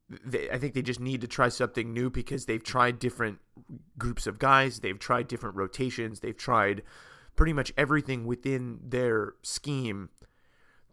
they, 0.09 0.49
I 0.49 0.57
think 0.57 0.73
they 0.73 0.81
just 0.81 0.99
need 0.99 1.21
to 1.21 1.27
try 1.27 1.49
something 1.49 1.93
new 1.93 2.09
because 2.09 2.45
they've 2.45 2.63
tried 2.63 2.99
different 2.99 3.39
groups 3.97 4.27
of 4.27 4.39
guys, 4.39 4.79
they've 4.79 4.99
tried 4.99 5.27
different 5.27 5.55
rotations, 5.55 6.19
they've 6.19 6.37
tried 6.37 6.83
pretty 7.35 7.53
much 7.53 7.73
everything 7.77 8.25
within 8.25 8.79
their 8.83 9.33
scheme 9.41 10.09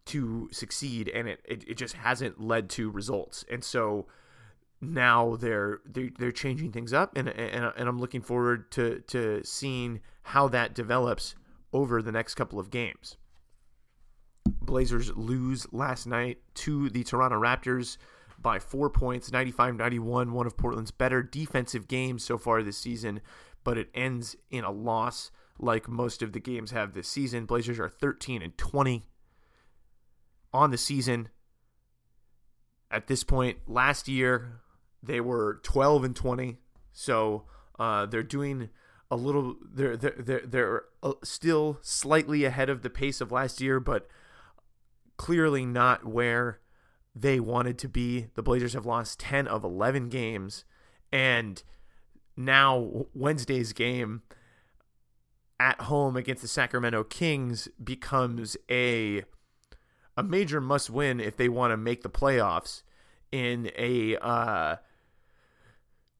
to 0.05 0.49
succeed, 0.51 1.09
and 1.09 1.27
it, 1.27 1.39
it, 1.45 1.63
it 1.67 1.77
just 1.77 1.95
hasn't 1.95 2.41
led 2.41 2.69
to 2.71 2.89
results. 2.89 3.45
And 3.49 3.63
so 3.63 4.07
now 4.81 5.37
they're 5.37 5.79
they're, 5.85 6.09
they're 6.17 6.31
changing 6.31 6.71
things 6.71 6.91
up, 6.91 7.15
and, 7.15 7.29
and 7.29 7.71
and 7.77 7.87
I'm 7.89 7.99
looking 7.99 8.21
forward 8.21 8.71
to 8.71 8.99
to 9.07 9.41
seeing 9.43 10.01
how 10.23 10.47
that 10.49 10.73
develops 10.73 11.35
over 11.71 12.01
the 12.01 12.11
next 12.11 12.35
couple 12.35 12.59
of 12.59 12.69
games. 12.69 13.17
Blazers 14.45 15.15
lose 15.15 15.65
last 15.71 16.05
night 16.05 16.39
to 16.55 16.89
the 16.89 17.03
Toronto 17.03 17.39
Raptors 17.39 17.97
by 18.43 18.59
four 18.59 18.89
points, 18.89 19.31
95 19.31 19.75
91, 19.75 20.33
one 20.33 20.45
of 20.45 20.57
Portland's 20.57 20.91
better 20.91 21.23
defensive 21.23 21.87
games 21.87 22.23
so 22.23 22.37
far 22.37 22.61
this 22.61 22.77
season, 22.77 23.21
but 23.63 23.77
it 23.77 23.89
ends 23.95 24.35
in 24.51 24.63
a 24.63 24.71
loss 24.71 25.31
like 25.57 25.87
most 25.87 26.21
of 26.21 26.33
the 26.33 26.39
games 26.39 26.71
have 26.71 26.93
this 26.93 27.07
season. 27.07 27.45
Blazers 27.45 27.79
are 27.79 27.89
13 27.89 28.41
and 28.41 28.57
20 28.57 29.03
on 30.53 30.71
the 30.71 30.77
season. 30.77 31.29
At 32.91 33.07
this 33.07 33.23
point, 33.23 33.57
last 33.67 34.07
year 34.07 34.61
they 35.01 35.19
were 35.19 35.59
12 35.63 36.03
and 36.03 36.15
20, 36.15 36.57
so 36.91 37.45
uh, 37.79 38.05
they're 38.05 38.21
doing 38.21 38.69
a 39.09 39.15
little. 39.15 39.55
They're 39.63 39.97
they're 39.97 40.41
they're, 40.45 40.83
uh, 41.01 41.13
still 41.23 41.79
slightly 41.81 42.45
ahead 42.45 42.69
of 42.69 42.83
the 42.83 42.89
pace 42.89 43.19
of 43.19 43.31
last 43.31 43.59
year, 43.61 43.79
but 43.79 44.07
clearly 45.17 45.65
not 45.65 46.05
where 46.05 46.59
they 47.15 47.39
wanted 47.39 47.77
to 47.79 47.89
be. 47.89 48.27
The 48.35 48.43
Blazers 48.43 48.73
have 48.73 48.85
lost 48.85 49.19
10 49.19 49.47
of 49.47 49.63
11 49.63 50.09
games, 50.09 50.65
and 51.11 51.61
now 52.35 53.05
Wednesday's 53.13 53.73
game 53.73 54.23
at 55.59 55.81
home 55.81 56.15
against 56.17 56.41
the 56.41 56.47
Sacramento 56.47 57.03
Kings 57.03 57.67
becomes 57.81 58.57
a 58.69 59.23
a 60.15 60.23
major 60.23 60.61
must 60.61 60.89
win 60.89 61.19
if 61.19 61.37
they 61.37 61.49
want 61.49 61.71
to 61.71 61.77
make 61.77 62.03
the 62.03 62.09
playoffs 62.09 62.83
in 63.31 63.71
a 63.75 64.15
uh, 64.17 64.75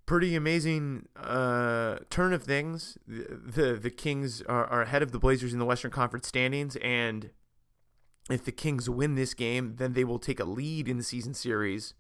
pretty 0.06 0.36
amazing 0.36 1.08
uh, 1.16 1.98
turn 2.10 2.34
of 2.34 2.44
things. 2.44 2.98
The, 3.08 3.40
the, 3.46 3.74
the 3.76 3.90
Kings 3.92 4.42
are, 4.44 4.66
are 4.66 4.82
ahead 4.82 5.04
of 5.04 5.12
the 5.12 5.20
Blazers 5.20 5.54
in 5.54 5.60
the 5.60 5.66
Western 5.66 5.92
Conference 5.92 6.28
standings, 6.28 6.76
and 6.78 7.30
if 8.30 8.44
the 8.46 8.52
Kings 8.52 8.90
win 8.90 9.16
this 9.16 9.34
game, 9.34 9.76
then 9.78 9.94
they 9.94 10.04
will 10.04 10.20
take 10.20 10.40
a 10.40 10.46
lead 10.46 10.88
in 10.88 10.98
the 10.98 11.04
season 11.04 11.34
series 11.34 11.94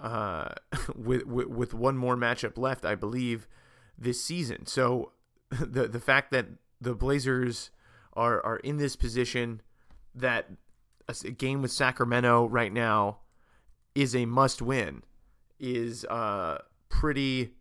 uh, 0.00 0.50
with, 0.96 1.26
with, 1.26 1.48
with 1.48 1.74
one 1.74 1.96
more 1.96 2.16
matchup 2.16 2.56
left, 2.56 2.84
I 2.84 2.94
believe, 2.94 3.48
this 3.96 4.22
season. 4.22 4.66
So 4.66 5.12
the 5.50 5.88
the 5.88 6.00
fact 6.00 6.30
that 6.32 6.46
the 6.80 6.94
Blazers 6.94 7.70
are 8.12 8.44
are 8.44 8.58
in 8.58 8.76
this 8.76 8.96
position 8.96 9.62
that 10.14 10.50
a 11.08 11.30
game 11.30 11.62
with 11.62 11.72
Sacramento 11.72 12.46
right 12.48 12.72
now 12.72 13.18
is 13.94 14.14
a 14.14 14.26
must 14.26 14.60
win 14.60 15.02
is 15.58 16.04
uh, 16.04 16.58
pretty 16.88 17.54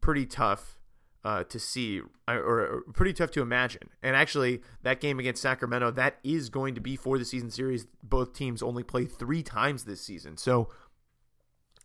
pretty 0.00 0.26
tough 0.26 0.79
uh, 1.24 1.44
to 1.44 1.58
see 1.58 2.00
or, 2.26 2.82
pretty 2.94 3.12
tough 3.12 3.30
to 3.32 3.42
imagine. 3.42 3.90
And 4.02 4.16
actually, 4.16 4.62
that 4.82 5.00
game 5.00 5.18
against 5.18 5.42
Sacramento 5.42 5.90
that 5.92 6.18
is 6.22 6.48
going 6.48 6.74
to 6.74 6.80
be 6.80 6.96
for 6.96 7.18
the 7.18 7.24
season 7.24 7.50
series. 7.50 7.86
Both 8.02 8.32
teams 8.32 8.62
only 8.62 8.82
play 8.82 9.04
three 9.04 9.42
times 9.42 9.84
this 9.84 10.00
season, 10.00 10.36
so 10.36 10.68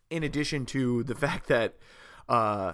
in 0.10 0.24
addition 0.24 0.65
to 0.68 1.04
the 1.04 1.15
fact 1.25 1.48
that 1.48 1.75
uh, 2.30 2.74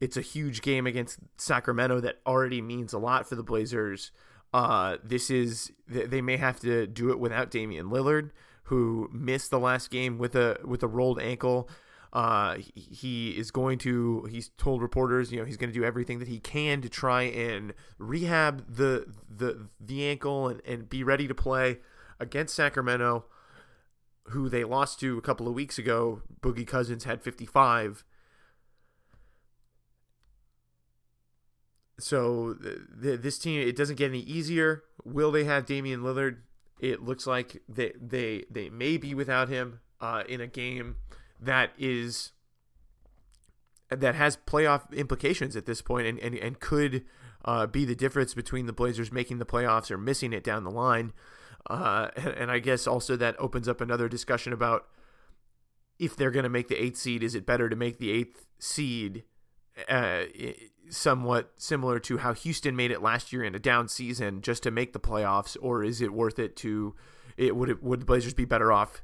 it's 0.00 0.16
a 0.16 0.22
huge 0.22 0.62
game 0.62 0.86
against 0.86 1.18
Sacramento 1.36 2.00
that 2.00 2.16
already 2.26 2.60
means 2.60 2.92
a 2.92 2.98
lot 2.98 3.28
for 3.28 3.36
the 3.36 3.42
Blazers. 3.42 4.10
Uh, 4.52 4.96
this 5.02 5.30
is 5.30 5.72
they 5.88 6.20
may 6.20 6.36
have 6.36 6.60
to 6.60 6.86
do 6.86 7.10
it 7.10 7.18
without 7.18 7.50
Damian 7.50 7.86
Lillard, 7.86 8.30
who 8.64 9.08
missed 9.12 9.50
the 9.50 9.58
last 9.58 9.90
game 9.90 10.18
with 10.18 10.34
a 10.34 10.58
with 10.64 10.82
a 10.82 10.88
rolled 10.88 11.20
ankle. 11.20 11.68
Uh, 12.12 12.58
he 12.74 13.30
is 13.30 13.50
going 13.50 13.78
to. 13.78 14.28
He's 14.30 14.50
told 14.58 14.82
reporters, 14.82 15.32
you 15.32 15.38
know, 15.38 15.46
he's 15.46 15.56
going 15.56 15.72
to 15.72 15.78
do 15.78 15.84
everything 15.84 16.18
that 16.18 16.28
he 16.28 16.40
can 16.40 16.82
to 16.82 16.90
try 16.90 17.22
and 17.22 17.72
rehab 17.98 18.74
the 18.74 19.06
the 19.30 19.68
the 19.80 20.06
ankle 20.06 20.48
and, 20.48 20.60
and 20.66 20.88
be 20.90 21.02
ready 21.02 21.26
to 21.26 21.34
play 21.34 21.78
against 22.20 22.54
Sacramento, 22.54 23.24
who 24.24 24.50
they 24.50 24.62
lost 24.62 25.00
to 25.00 25.16
a 25.16 25.22
couple 25.22 25.48
of 25.48 25.54
weeks 25.54 25.78
ago. 25.78 26.20
Boogie 26.42 26.66
Cousins 26.66 27.04
had 27.04 27.22
55. 27.22 28.04
So 31.98 32.54
this 32.54 33.38
team, 33.38 33.66
it 33.66 33.76
doesn't 33.76 33.96
get 33.96 34.10
any 34.10 34.20
easier. 34.20 34.82
Will 35.04 35.30
they 35.30 35.44
have 35.44 35.64
Damian 35.64 36.00
Lillard? 36.00 36.38
It 36.78 37.02
looks 37.02 37.26
like 37.26 37.62
they 37.68 37.92
they 37.98 38.44
they 38.50 38.68
may 38.68 38.98
be 38.98 39.14
without 39.14 39.48
him 39.48 39.80
uh, 40.00 40.24
in 40.28 40.42
a 40.42 40.46
game 40.46 40.96
that 41.42 41.72
is 41.78 42.32
that 43.90 44.14
has 44.14 44.38
playoff 44.46 44.92
implications 44.92 45.56
at 45.56 45.66
this 45.66 45.82
point 45.82 46.06
and 46.06 46.18
and, 46.18 46.34
and 46.36 46.60
could 46.60 47.04
uh, 47.44 47.66
be 47.66 47.84
the 47.84 47.94
difference 47.94 48.34
between 48.34 48.66
the 48.66 48.72
Blazers 48.72 49.12
making 49.12 49.38
the 49.38 49.46
playoffs 49.46 49.90
or 49.90 49.98
missing 49.98 50.32
it 50.32 50.44
down 50.44 50.64
the 50.64 50.70
line. 50.70 51.12
Uh, 51.68 52.08
and, 52.16 52.28
and 52.28 52.50
I 52.50 52.58
guess 52.58 52.86
also 52.86 53.16
that 53.16 53.36
opens 53.38 53.68
up 53.68 53.80
another 53.80 54.08
discussion 54.08 54.52
about 54.52 54.86
if 55.98 56.16
they're 56.16 56.30
going 56.30 56.44
to 56.44 56.48
make 56.48 56.68
the 56.68 56.82
eighth 56.82 56.96
seed, 56.96 57.22
is 57.22 57.34
it 57.34 57.46
better 57.46 57.68
to 57.68 57.76
make 57.76 57.98
the 57.98 58.10
eighth 58.10 58.46
seed 58.58 59.24
uh, 59.88 60.22
somewhat 60.88 61.52
similar 61.56 61.98
to 62.00 62.18
how 62.18 62.34
Houston 62.34 62.74
made 62.74 62.90
it 62.90 63.02
last 63.02 63.32
year 63.32 63.44
in 63.44 63.54
a 63.54 63.58
down 63.58 63.88
season 63.88 64.40
just 64.40 64.62
to 64.64 64.70
make 64.70 64.92
the 64.92 65.00
playoffs, 65.00 65.56
or 65.60 65.84
is 65.84 66.00
it 66.00 66.12
worth 66.12 66.38
it 66.38 66.56
to? 66.56 66.94
It 67.36 67.56
would 67.56 67.68
it, 67.68 67.82
would 67.82 68.00
the 68.00 68.04
Blazers 68.04 68.34
be 68.34 68.44
better 68.44 68.72
off 68.72 69.02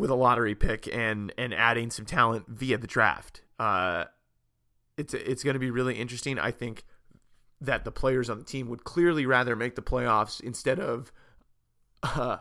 with 0.00 0.10
a 0.10 0.14
lottery 0.14 0.54
pick 0.54 0.88
and 0.92 1.32
and 1.38 1.54
adding 1.54 1.90
some 1.90 2.04
talent 2.04 2.46
via 2.48 2.78
the 2.78 2.86
draft? 2.86 3.42
Uh, 3.58 4.04
it's 4.96 5.14
it's 5.14 5.42
going 5.42 5.54
to 5.54 5.60
be 5.60 5.70
really 5.70 5.94
interesting. 5.98 6.38
I 6.38 6.50
think 6.50 6.84
that 7.60 7.84
the 7.84 7.92
players 7.92 8.30
on 8.30 8.38
the 8.38 8.44
team 8.44 8.68
would 8.68 8.84
clearly 8.84 9.26
rather 9.26 9.54
make 9.54 9.74
the 9.74 9.82
playoffs 9.82 10.40
instead 10.40 10.80
of 10.80 11.12
uh, 12.02 12.38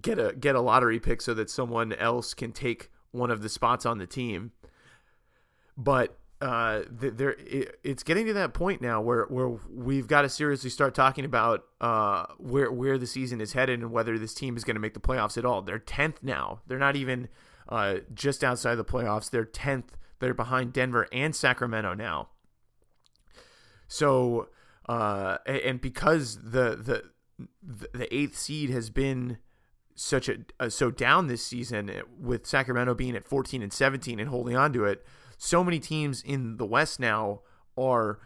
get 0.00 0.18
a 0.18 0.34
get 0.34 0.54
a 0.54 0.60
lottery 0.60 0.98
pick 0.98 1.20
so 1.20 1.34
that 1.34 1.50
someone 1.50 1.92
else 1.92 2.34
can 2.34 2.52
take 2.52 2.90
one 3.10 3.30
of 3.30 3.42
the 3.42 3.48
spots 3.48 3.84
on 3.84 3.98
the 3.98 4.06
team. 4.06 4.52
But 5.76 6.18
uh, 6.40 6.82
there 6.90 7.36
it, 7.38 7.78
it's 7.84 8.02
getting 8.02 8.26
to 8.26 8.32
that 8.32 8.54
point 8.54 8.80
now 8.80 9.00
where 9.00 9.24
where 9.24 9.48
we've 9.70 10.06
got 10.06 10.22
to 10.22 10.28
seriously 10.28 10.70
start 10.70 10.94
talking 10.94 11.26
about 11.26 11.64
uh 11.82 12.24
where 12.38 12.72
where 12.72 12.96
the 12.96 13.06
season 13.06 13.42
is 13.42 13.52
headed 13.52 13.80
and 13.80 13.92
whether 13.92 14.18
this 14.18 14.32
team 14.32 14.56
is 14.56 14.64
going 14.64 14.74
to 14.74 14.80
make 14.80 14.94
the 14.94 15.00
playoffs 15.00 15.36
at 15.36 15.44
all. 15.44 15.60
They're 15.60 15.78
tenth 15.78 16.22
now. 16.22 16.62
They're 16.66 16.78
not 16.78 16.96
even 16.96 17.28
uh 17.68 17.96
just 18.14 18.42
outside 18.42 18.76
the 18.76 18.84
playoffs. 18.84 19.28
They're 19.28 19.44
tenth. 19.44 19.98
They're 20.18 20.32
behind 20.32 20.72
Denver 20.72 21.06
and 21.12 21.36
Sacramento 21.36 21.92
now. 21.92 22.28
So 23.86 24.48
uh 24.88 25.38
and 25.44 25.78
because 25.78 26.36
the 26.36 26.76
the 26.76 27.04
the 27.92 28.14
eighth 28.14 28.38
seed 28.38 28.70
has 28.70 28.88
been 28.88 29.36
such 29.94 30.30
a 30.30 30.38
uh, 30.58 30.70
so 30.70 30.90
down 30.90 31.26
this 31.26 31.44
season 31.44 31.90
with 32.18 32.46
Sacramento 32.46 32.94
being 32.94 33.14
at 33.14 33.24
14 33.24 33.62
and 33.62 33.70
17 33.70 34.18
and 34.18 34.30
holding 34.30 34.56
on 34.56 34.72
to 34.72 34.84
it 34.86 35.04
so 35.42 35.64
many 35.64 35.78
teams 35.78 36.22
in 36.22 36.58
the 36.58 36.66
West 36.66 37.00
now 37.00 37.40
are 37.74 38.18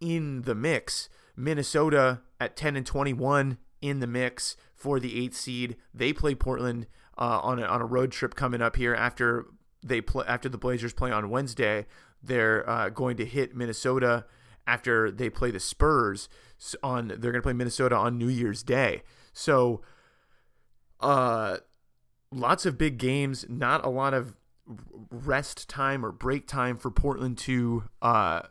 in 0.00 0.42
the 0.42 0.54
mix. 0.54 1.08
Minnesota 1.36 2.22
at 2.40 2.56
10 2.56 2.74
and 2.74 2.84
21 2.84 3.56
in 3.80 4.00
the 4.00 4.06
mix 4.08 4.56
for 4.74 4.98
the 4.98 5.22
eighth 5.22 5.36
seed. 5.36 5.76
They 5.94 6.12
play 6.12 6.34
Portland 6.34 6.88
uh, 7.16 7.38
on 7.40 7.60
a, 7.60 7.62
on 7.62 7.80
a 7.80 7.86
road 7.86 8.10
trip 8.10 8.34
coming 8.34 8.60
up 8.60 8.74
here 8.74 8.96
after 8.96 9.46
they 9.80 10.00
play 10.00 10.24
after 10.26 10.48
the 10.48 10.58
Blazers 10.58 10.92
play 10.92 11.12
on 11.12 11.30
Wednesday. 11.30 11.86
They're 12.20 12.68
uh, 12.68 12.88
going 12.88 13.16
to 13.18 13.24
hit 13.24 13.54
Minnesota 13.54 14.24
after 14.66 15.08
they 15.08 15.30
play 15.30 15.52
the 15.52 15.60
Spurs 15.60 16.28
on. 16.82 17.06
They're 17.06 17.30
going 17.30 17.34
to 17.34 17.42
play 17.42 17.52
Minnesota 17.52 17.94
on 17.94 18.18
New 18.18 18.28
Year's 18.28 18.64
Day. 18.64 19.02
So 19.32 19.82
uh, 20.98 21.58
lots 22.32 22.66
of 22.66 22.76
big 22.76 22.98
games, 22.98 23.46
not 23.48 23.84
a 23.84 23.88
lot 23.88 24.14
of 24.14 24.34
rest 25.10 25.68
time 25.68 26.04
or 26.04 26.12
break 26.12 26.46
time 26.46 26.76
for 26.76 26.90
Portland 26.90 27.38
to 27.38 27.84
uh, 28.02 28.42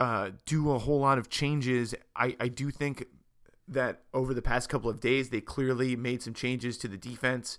uh, 0.00 0.30
do 0.44 0.72
a 0.72 0.78
whole 0.78 1.00
lot 1.00 1.18
of 1.18 1.28
changes. 1.28 1.94
I, 2.16 2.36
I 2.40 2.48
do 2.48 2.70
think 2.70 3.06
that 3.68 4.02
over 4.12 4.34
the 4.34 4.42
past 4.42 4.68
couple 4.68 4.90
of 4.90 5.00
days, 5.00 5.30
they 5.30 5.40
clearly 5.40 5.96
made 5.96 6.22
some 6.22 6.34
changes 6.34 6.76
to 6.78 6.88
the 6.88 6.96
defense. 6.98 7.58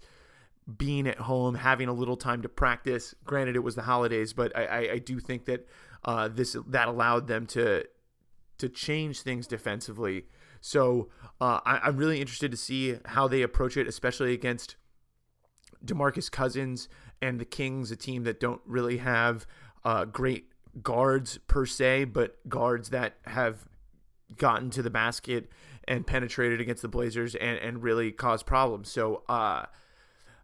Being 0.77 1.05
at 1.07 1.19
home, 1.19 1.53
having 1.53 1.87
a 1.87 1.93
little 1.93 2.17
time 2.17 2.41
to 2.41 2.49
practice. 2.49 3.13
Granted, 3.23 3.55
it 3.55 3.59
was 3.59 3.75
the 3.75 3.83
holidays, 3.83 4.33
but 4.33 4.55
I, 4.57 4.65
I, 4.65 4.91
I 4.93 4.97
do 4.97 5.19
think 5.19 5.45
that 5.45 5.67
uh, 6.03 6.27
this 6.27 6.57
that 6.67 6.87
allowed 6.87 7.27
them 7.27 7.45
to 7.47 7.85
to 8.57 8.69
change 8.69 9.21
things 9.21 9.45
defensively. 9.45 10.25
So 10.61 11.09
uh, 11.39 11.59
I, 11.63 11.81
I'm 11.83 11.97
really 11.97 12.19
interested 12.19 12.49
to 12.49 12.57
see 12.57 12.97
how 13.05 13.27
they 13.27 13.43
approach 13.43 13.77
it, 13.77 13.87
especially 13.87 14.33
against 14.33 14.75
Demarcus 15.85 16.31
Cousins 16.31 16.89
and 17.21 17.39
the 17.39 17.45
Kings, 17.45 17.91
a 17.91 17.95
team 17.95 18.23
that 18.23 18.39
don't 18.39 18.61
really 18.65 18.97
have 18.97 19.45
uh, 19.83 20.05
great 20.05 20.49
guards 20.81 21.37
per 21.47 21.65
se, 21.65 22.05
but 22.05 22.37
guards 22.49 22.89
that 22.89 23.15
have 23.25 23.67
gotten 24.37 24.69
to 24.71 24.81
the 24.81 24.89
basket 24.89 25.49
and 25.87 26.05
penetrated 26.05 26.59
against 26.59 26.81
the 26.81 26.87
Blazers 26.87 27.35
and, 27.35 27.57
and 27.59 27.83
really 27.83 28.11
caused 28.11 28.45
problems. 28.45 28.89
So 28.89 29.23
uh, 29.29 29.65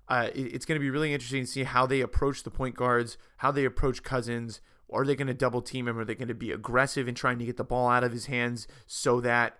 uh, 0.07 0.29
it, 0.33 0.53
it's 0.53 0.65
going 0.65 0.79
to 0.79 0.83
be 0.83 0.89
really 0.89 1.13
interesting 1.13 1.43
to 1.43 1.47
see 1.47 1.63
how 1.63 1.85
they 1.85 2.01
approach 2.01 2.43
the 2.43 2.51
point 2.51 2.75
guards, 2.75 3.17
how 3.37 3.51
they 3.51 3.65
approach 3.65 4.03
Cousins. 4.03 4.61
Are 4.91 5.05
they 5.05 5.15
going 5.15 5.27
to 5.27 5.33
double 5.33 5.61
team 5.61 5.87
him? 5.87 5.97
Are 5.97 6.05
they 6.05 6.15
going 6.15 6.27
to 6.27 6.33
be 6.33 6.51
aggressive 6.51 7.07
in 7.07 7.15
trying 7.15 7.39
to 7.39 7.45
get 7.45 7.57
the 7.57 7.63
ball 7.63 7.89
out 7.89 8.03
of 8.03 8.11
his 8.11 8.25
hands 8.27 8.67
so 8.85 9.21
that 9.21 9.57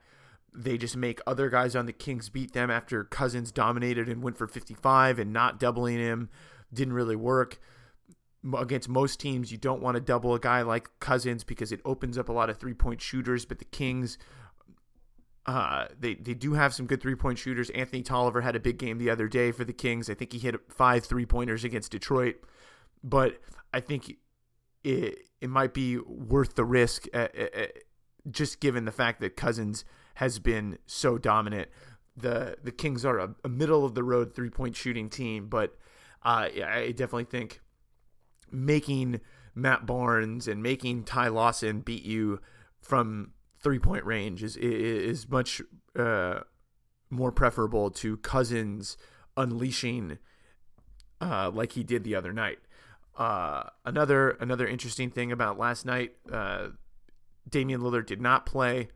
they 0.54 0.78
just 0.78 0.98
make 0.98 1.22
other 1.26 1.50
guys 1.50 1.76
on 1.76 1.86
the 1.86 1.94
Kings 1.94 2.30
beat 2.30 2.52
them 2.52 2.70
after 2.70 3.06
Cousins 3.06 3.52
dominated 3.52 4.10
and 4.10 4.22
went 4.22 4.38
for 4.38 4.48
55 4.48 5.18
and 5.18 5.32
not 5.32 5.60
doubling 5.60 5.98
him 5.98 6.30
didn't 6.74 6.94
really 6.94 7.16
work 7.16 7.60
against 8.58 8.90
most 8.90 9.20
teams, 9.20 9.52
you 9.52 9.58
don't 9.58 9.82
want 9.82 9.96
to 9.96 10.02
double 10.02 10.34
a 10.34 10.40
guy 10.40 10.62
like 10.62 10.90
Cousins 11.00 11.44
because 11.44 11.72
it 11.72 11.80
opens 11.86 12.18
up 12.18 12.30
a 12.30 12.32
lot 12.32 12.50
of 12.50 12.58
three 12.58 12.74
point 12.74 13.02
shooters. 13.02 13.46
But 13.46 13.60
the 13.60 13.66
Kings, 13.66 14.18
uh, 15.46 15.86
they 16.00 16.16
they 16.16 16.34
do 16.34 16.54
have 16.54 16.74
some 16.74 16.88
good 16.88 17.02
three 17.02 17.16
point 17.16 17.38
shooters. 17.38 17.70
Anthony 17.72 18.02
Tolliver 18.02 18.42
had 18.42 18.56
a 18.56 18.60
big 18.60 18.78
game 18.78 18.98
the 18.98 19.10
other 19.10 19.28
day 19.28 19.52
for 19.52 19.64
the 19.64 19.74
Kings. 19.74 20.10
I 20.10 20.14
think 20.14 20.34
he 20.34 20.40
hit 20.40 20.56
five 20.70 21.06
three 21.06 21.26
pointers 21.26 21.64
against 21.64 21.92
Detroit. 21.92 22.36
But 23.04 23.40
I 23.74 23.80
think 23.80 24.18
it 24.84 25.20
it 25.40 25.50
might 25.50 25.74
be 25.74 25.98
worth 25.98 26.56
the 26.56 26.66
risk, 26.66 27.08
uh, 27.14 27.28
uh, 27.38 27.46
uh 27.56 27.66
just 28.30 28.60
given 28.60 28.86
the 28.86 28.92
fact 28.92 29.20
that 29.22 29.36
Cousins 29.36 29.84
has 30.16 30.40
been 30.40 30.78
so 30.86 31.18
dominant. 31.18 31.70
The 32.18 32.58
the 32.64 32.72
Kings 32.72 33.06
are 33.06 33.20
a, 33.20 33.36
a 33.44 33.50
middle 33.50 33.86
of 33.86 33.94
the 33.94 34.04
road 34.04 34.34
three 34.34 34.50
point 34.50 34.76
shooting 34.76 35.10
team, 35.10 35.48
but 35.48 35.78
uh, 36.24 36.48
I 36.66 36.94
definitely 36.96 37.26
think 37.26 37.62
making 38.52 39.22
Matt 39.56 39.86
Barnes 39.86 40.48
and 40.48 40.62
making 40.62 41.04
Ty 41.04 41.30
Lawson 41.30 41.82
beat 41.82 42.04
you 42.04 42.40
from 42.82 43.32
three 43.60 43.80
point 43.80 44.06
range 44.06 44.44
is 44.44 44.58
is 44.58 45.30
much 45.30 45.62
uh, 45.98 46.42
more 47.10 47.32
preferable 47.32 47.92
to 47.92 48.18
Cousins 48.18 48.98
unleashing 49.38 50.18
uh, 51.20 51.52
like 51.54 51.74
he 51.74 51.84
did 51.84 52.04
the 52.04 52.16
other 52.16 52.34
night. 52.34 52.60
Uh, 53.18 53.64
another 53.86 54.32
another 54.32 54.68
interesting 54.68 55.10
thing 55.10 55.32
about 55.32 55.60
last 55.60 55.86
night, 55.86 56.14
uh, 56.32 56.70
Damian 57.48 57.82
Lillard 57.82 58.06
did 58.06 58.22
not 58.22 58.46
play, 58.46 58.88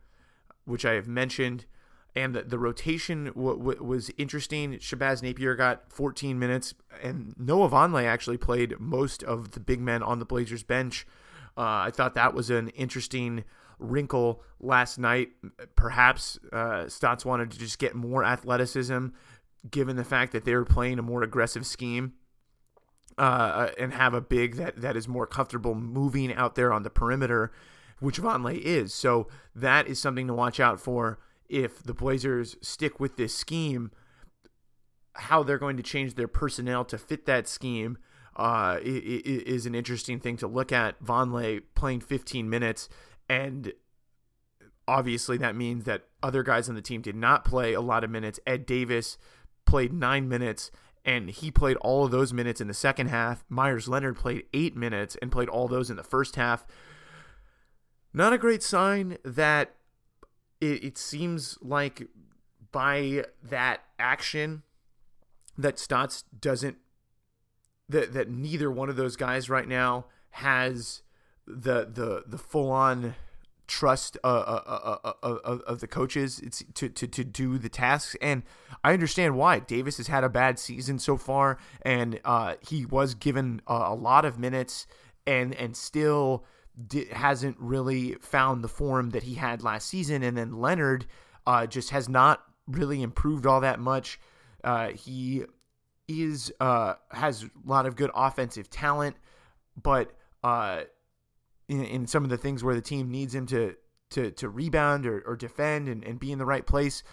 which 0.64 0.86
I 0.86 0.94
have 0.94 1.08
mentioned 1.08 1.66
and 2.16 2.34
the, 2.34 2.44
the 2.44 2.58
rotation 2.58 3.26
w- 3.26 3.58
w- 3.58 3.84
was 3.84 4.10
interesting. 4.18 4.74
Shabazz 4.74 5.22
Napier 5.22 5.56
got 5.56 5.92
14 5.92 6.40
minutes, 6.40 6.74
and 7.04 7.36
Noah 7.38 7.70
Vonleh 7.70 8.06
actually 8.06 8.38
played 8.38 8.80
most 8.80 9.22
of 9.24 9.52
the 9.52 9.60
big 9.60 9.82
men 9.82 10.02
on 10.02 10.20
the 10.20 10.26
Blazers 10.26 10.64
bench. 10.64 11.06
Uh, 11.58 11.88
I 11.88 11.92
thought 11.92 12.16
that 12.16 12.34
was 12.34 12.50
an 12.50 12.70
interesting 12.70 13.44
wrinkle 13.80 14.42
last 14.62 14.98
night. 14.98 15.32
Perhaps 15.76 16.40
uh, 16.54 16.88
Stotts 16.88 17.26
wanted 17.26 17.52
to 17.52 17.60
just 17.60 17.80
get 17.80 17.96
more 17.96 18.24
athleticism, 18.24 19.08
given 19.70 19.98
the 19.98 20.04
fact 20.06 20.32
that 20.32 20.46
they 20.46 20.56
were 20.56 20.66
playing 20.66 21.00
a 21.00 21.04
more 21.04 21.22
aggressive 21.22 21.66
scheme. 21.66 22.14
Uh, 23.18 23.70
and 23.78 23.94
have 23.94 24.14
a 24.14 24.20
big 24.20 24.58
that, 24.58 24.76
that 24.82 24.98
is 24.98 25.08
more 25.08 25.26
comfortable 25.26 25.74
moving 25.74 26.34
out 26.34 26.56
there 26.56 26.74
on 26.74 26.84
the 26.84 26.90
perimeter, 26.90 27.50
which 28.02 28.20
Vonleh 28.20 28.60
is. 28.60 28.94
So 28.94 29.30
that 29.56 29.88
is 29.88 30.02
something 30.02 30.28
to 30.28 30.34
watch 30.34 30.60
out 30.60 30.82
for 30.82 31.18
if 31.50 31.84
the 31.84 31.94
Blazers 31.94 32.58
stick 32.62 33.00
with 33.00 33.18
this 33.18 33.36
scheme, 33.36 33.92
how 35.14 35.44
they're 35.44 35.58
going 35.58 35.78
to 35.78 35.84
change 35.84 36.16
their 36.16 36.28
personnel 36.28 36.86
to 36.86 36.98
fit 36.98 37.26
that 37.26 37.48
scheme 37.48 37.98
uh, 38.36 38.80
is 38.84 39.66
an 39.66 39.76
interesting 39.76 40.20
thing 40.20 40.38
to 40.38 40.48
look 40.48 40.72
at. 40.72 41.02
Vonleh 41.04 41.62
playing 41.74 42.02
15 42.02 42.50
minutes, 42.50 42.90
and 43.30 43.74
obviously 44.88 45.38
that 45.38 45.56
means 45.56 45.86
that 45.86 46.04
other 46.22 46.44
guys 46.44 46.68
on 46.68 46.76
the 46.76 46.82
team 46.82 47.02
did 47.02 47.16
not 47.16 47.46
play 47.46 47.74
a 47.74 47.82
lot 47.82 48.04
of 48.04 48.10
minutes. 48.10 48.40
Ed 48.46 48.66
Davis 48.66 49.18
played 49.66 49.94
nine 49.94 50.28
minutes, 50.28 50.70
and 51.06 51.30
he 51.30 51.50
played 51.50 51.78
all 51.78 52.06
of 52.06 52.12
those 52.12 52.34
minutes 52.34 52.60
in 52.60 52.68
the 52.68 52.74
second 52.74 53.08
half. 53.08 53.46
Meyers 53.48 53.88
Leonard 53.88 54.18
played 54.18 54.44
eight 54.54 54.76
minutes 54.76 55.16
and 55.22 55.32
played 55.32 55.50
all 55.50 55.68
those 55.68 55.90
in 55.90 55.96
the 55.96 56.04
first 56.04 56.36
half. 56.36 56.66
Not 58.14 58.34
a 58.34 58.38
great 58.38 58.64
sign 58.64 59.18
that 59.24 59.76
it, 60.62 60.84
it 60.84 60.98
seems 60.98 61.58
like 61.62 62.08
by 62.72 63.26
that 63.44 63.82
action 64.00 64.64
that 65.58 65.80
Stotts 65.80 66.24
doesn't 66.40 66.78
that 67.88 68.14
that 68.14 68.30
neither 68.30 68.72
one 68.72 68.90
of 68.90 68.96
those 68.96 69.16
guys 69.16 69.50
right 69.50 69.68
now 69.68 70.06
has 70.32 71.02
the 71.48 71.86
the 71.86 72.24
the 72.28 72.38
full 72.38 72.72
on 72.72 73.16
trust 73.68 74.18
uh, 74.24 74.28
uh, 74.28 74.98
uh, 75.04 75.14
uh, 75.24 75.58
of 75.66 75.80
the 75.80 75.88
coaches. 75.88 76.40
It's 76.40 76.64
to, 76.76 76.90
to 76.90 77.08
to 77.08 77.24
do 77.24 77.58
the 77.58 77.70
tasks. 77.70 78.16
And 78.22 78.44
I 78.84 78.94
understand 78.94 79.38
why. 79.38 79.60
Davis 79.60 79.98
has 79.98 80.08
had 80.08 80.24
a 80.24 80.30
bad 80.30 80.60
season 80.60 81.00
so 81.00 81.18
far 81.18 81.58
and 81.82 82.20
uh, 82.24 82.56
he 82.62 82.86
was 82.86 83.16
given 83.16 83.62
a, 83.68 83.74
a 83.74 83.96
lot 83.96 84.26
of 84.26 84.38
minutes 84.38 84.88
and 85.26 85.54
and 85.56 85.76
still 85.76 86.46
hasn't 87.12 87.58
really 87.60 88.14
found 88.16 88.64
the 88.64 88.68
form 88.68 89.12
that 89.12 89.24
he 89.24 89.36
had 89.36 89.64
last 89.64 89.88
season. 89.88 90.24
And 90.24 90.38
then 90.38 90.60
Leonard 90.60 91.06
uh, 91.48 91.66
just 91.66 91.92
has 91.92 92.10
not 92.10 92.44
really 92.68 93.02
improved 93.02 93.46
all 93.46 93.62
that 93.62 93.80
much. 93.80 94.20
Uh, 94.64 94.90
he 94.90 95.46
is 96.08 96.52
uh, 96.60 96.96
has 97.12 97.44
a 97.44 97.50
lot 97.66 97.86
of 97.86 97.96
good 97.96 98.12
offensive 98.16 98.70
talent, 98.70 99.16
but 99.82 100.12
uh, 100.44 100.82
in, 101.68 101.84
in, 101.86 102.08
some 102.08 102.24
of 102.24 102.30
the 102.30 102.38
things 102.38 102.64
where 102.64 102.76
the 102.76 102.82
team 102.82 103.10
needs 103.10 103.34
him 103.34 103.46
to 103.48 103.76
to, 104.12 104.32
to 104.32 104.50
rebound 104.50 105.06
or, 105.06 105.22
or 105.26 105.36
defend 105.36 105.88
and, 105.88 106.04
and 106.04 106.20
be 106.20 106.32
in 106.32 106.38
the 106.38 106.46
right 106.46 106.66
place, 106.66 107.04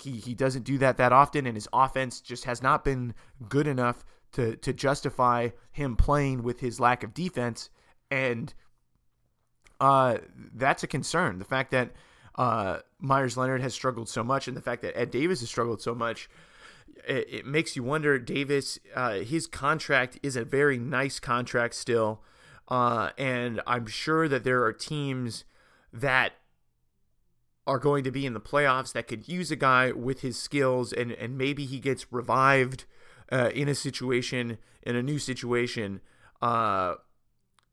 he 0.00 0.12
he 0.12 0.34
doesn't 0.34 0.64
do 0.64 0.78
that 0.78 0.96
that 0.98 1.12
often, 1.12 1.46
and 1.46 1.56
his 1.56 1.68
offense 1.72 2.20
just 2.20 2.44
has 2.44 2.62
not 2.62 2.84
been 2.84 3.14
good 3.48 3.66
enough 3.66 4.04
to 4.32 4.56
to 4.56 4.72
justify 4.72 5.50
him 5.72 5.96
playing 5.96 6.42
with 6.42 6.60
his 6.60 6.80
lack 6.80 7.02
of 7.02 7.14
defense. 7.14 7.70
And 8.10 8.52
uh, 9.80 10.18
that's 10.54 10.82
a 10.82 10.86
concern. 10.86 11.38
The 11.38 11.44
fact 11.44 11.70
that 11.70 11.90
uh, 12.36 12.78
Meyers 13.00 13.36
Leonard 13.36 13.60
has 13.62 13.74
struggled 13.74 14.08
so 14.08 14.22
much, 14.22 14.48
and 14.48 14.56
the 14.56 14.62
fact 14.62 14.82
that 14.82 14.96
Ed 14.96 15.10
Davis 15.10 15.40
has 15.40 15.48
struggled 15.48 15.82
so 15.82 15.94
much, 15.94 16.28
it, 17.06 17.26
it 17.30 17.46
makes 17.46 17.76
you 17.76 17.82
wonder. 17.82 18.18
Davis, 18.18 18.78
uh, 18.94 19.14
his 19.14 19.46
contract 19.46 20.18
is 20.22 20.36
a 20.36 20.44
very 20.44 20.78
nice 20.78 21.18
contract 21.18 21.74
still, 21.74 22.22
uh, 22.68 23.10
and 23.16 23.60
I'm 23.66 23.86
sure 23.86 24.28
that 24.28 24.44
there 24.44 24.62
are 24.64 24.72
teams 24.72 25.44
that 25.92 26.32
are 27.66 27.78
going 27.78 28.04
to 28.04 28.10
be 28.10 28.24
in 28.24 28.32
the 28.32 28.40
playoffs 28.40 28.92
that 28.92 29.08
could 29.08 29.26
use 29.28 29.50
a 29.50 29.56
guy 29.56 29.90
with 29.92 30.20
his 30.20 30.38
skills, 30.38 30.92
and 30.92 31.12
and 31.12 31.36
maybe 31.36 31.64
he 31.66 31.80
gets 31.80 32.12
revived 32.12 32.84
uh, 33.32 33.50
in 33.54 33.68
a 33.68 33.74
situation 33.74 34.58
in 34.82 34.96
a 34.96 35.02
new 35.02 35.18
situation. 35.18 36.00
Uh, 36.40 36.94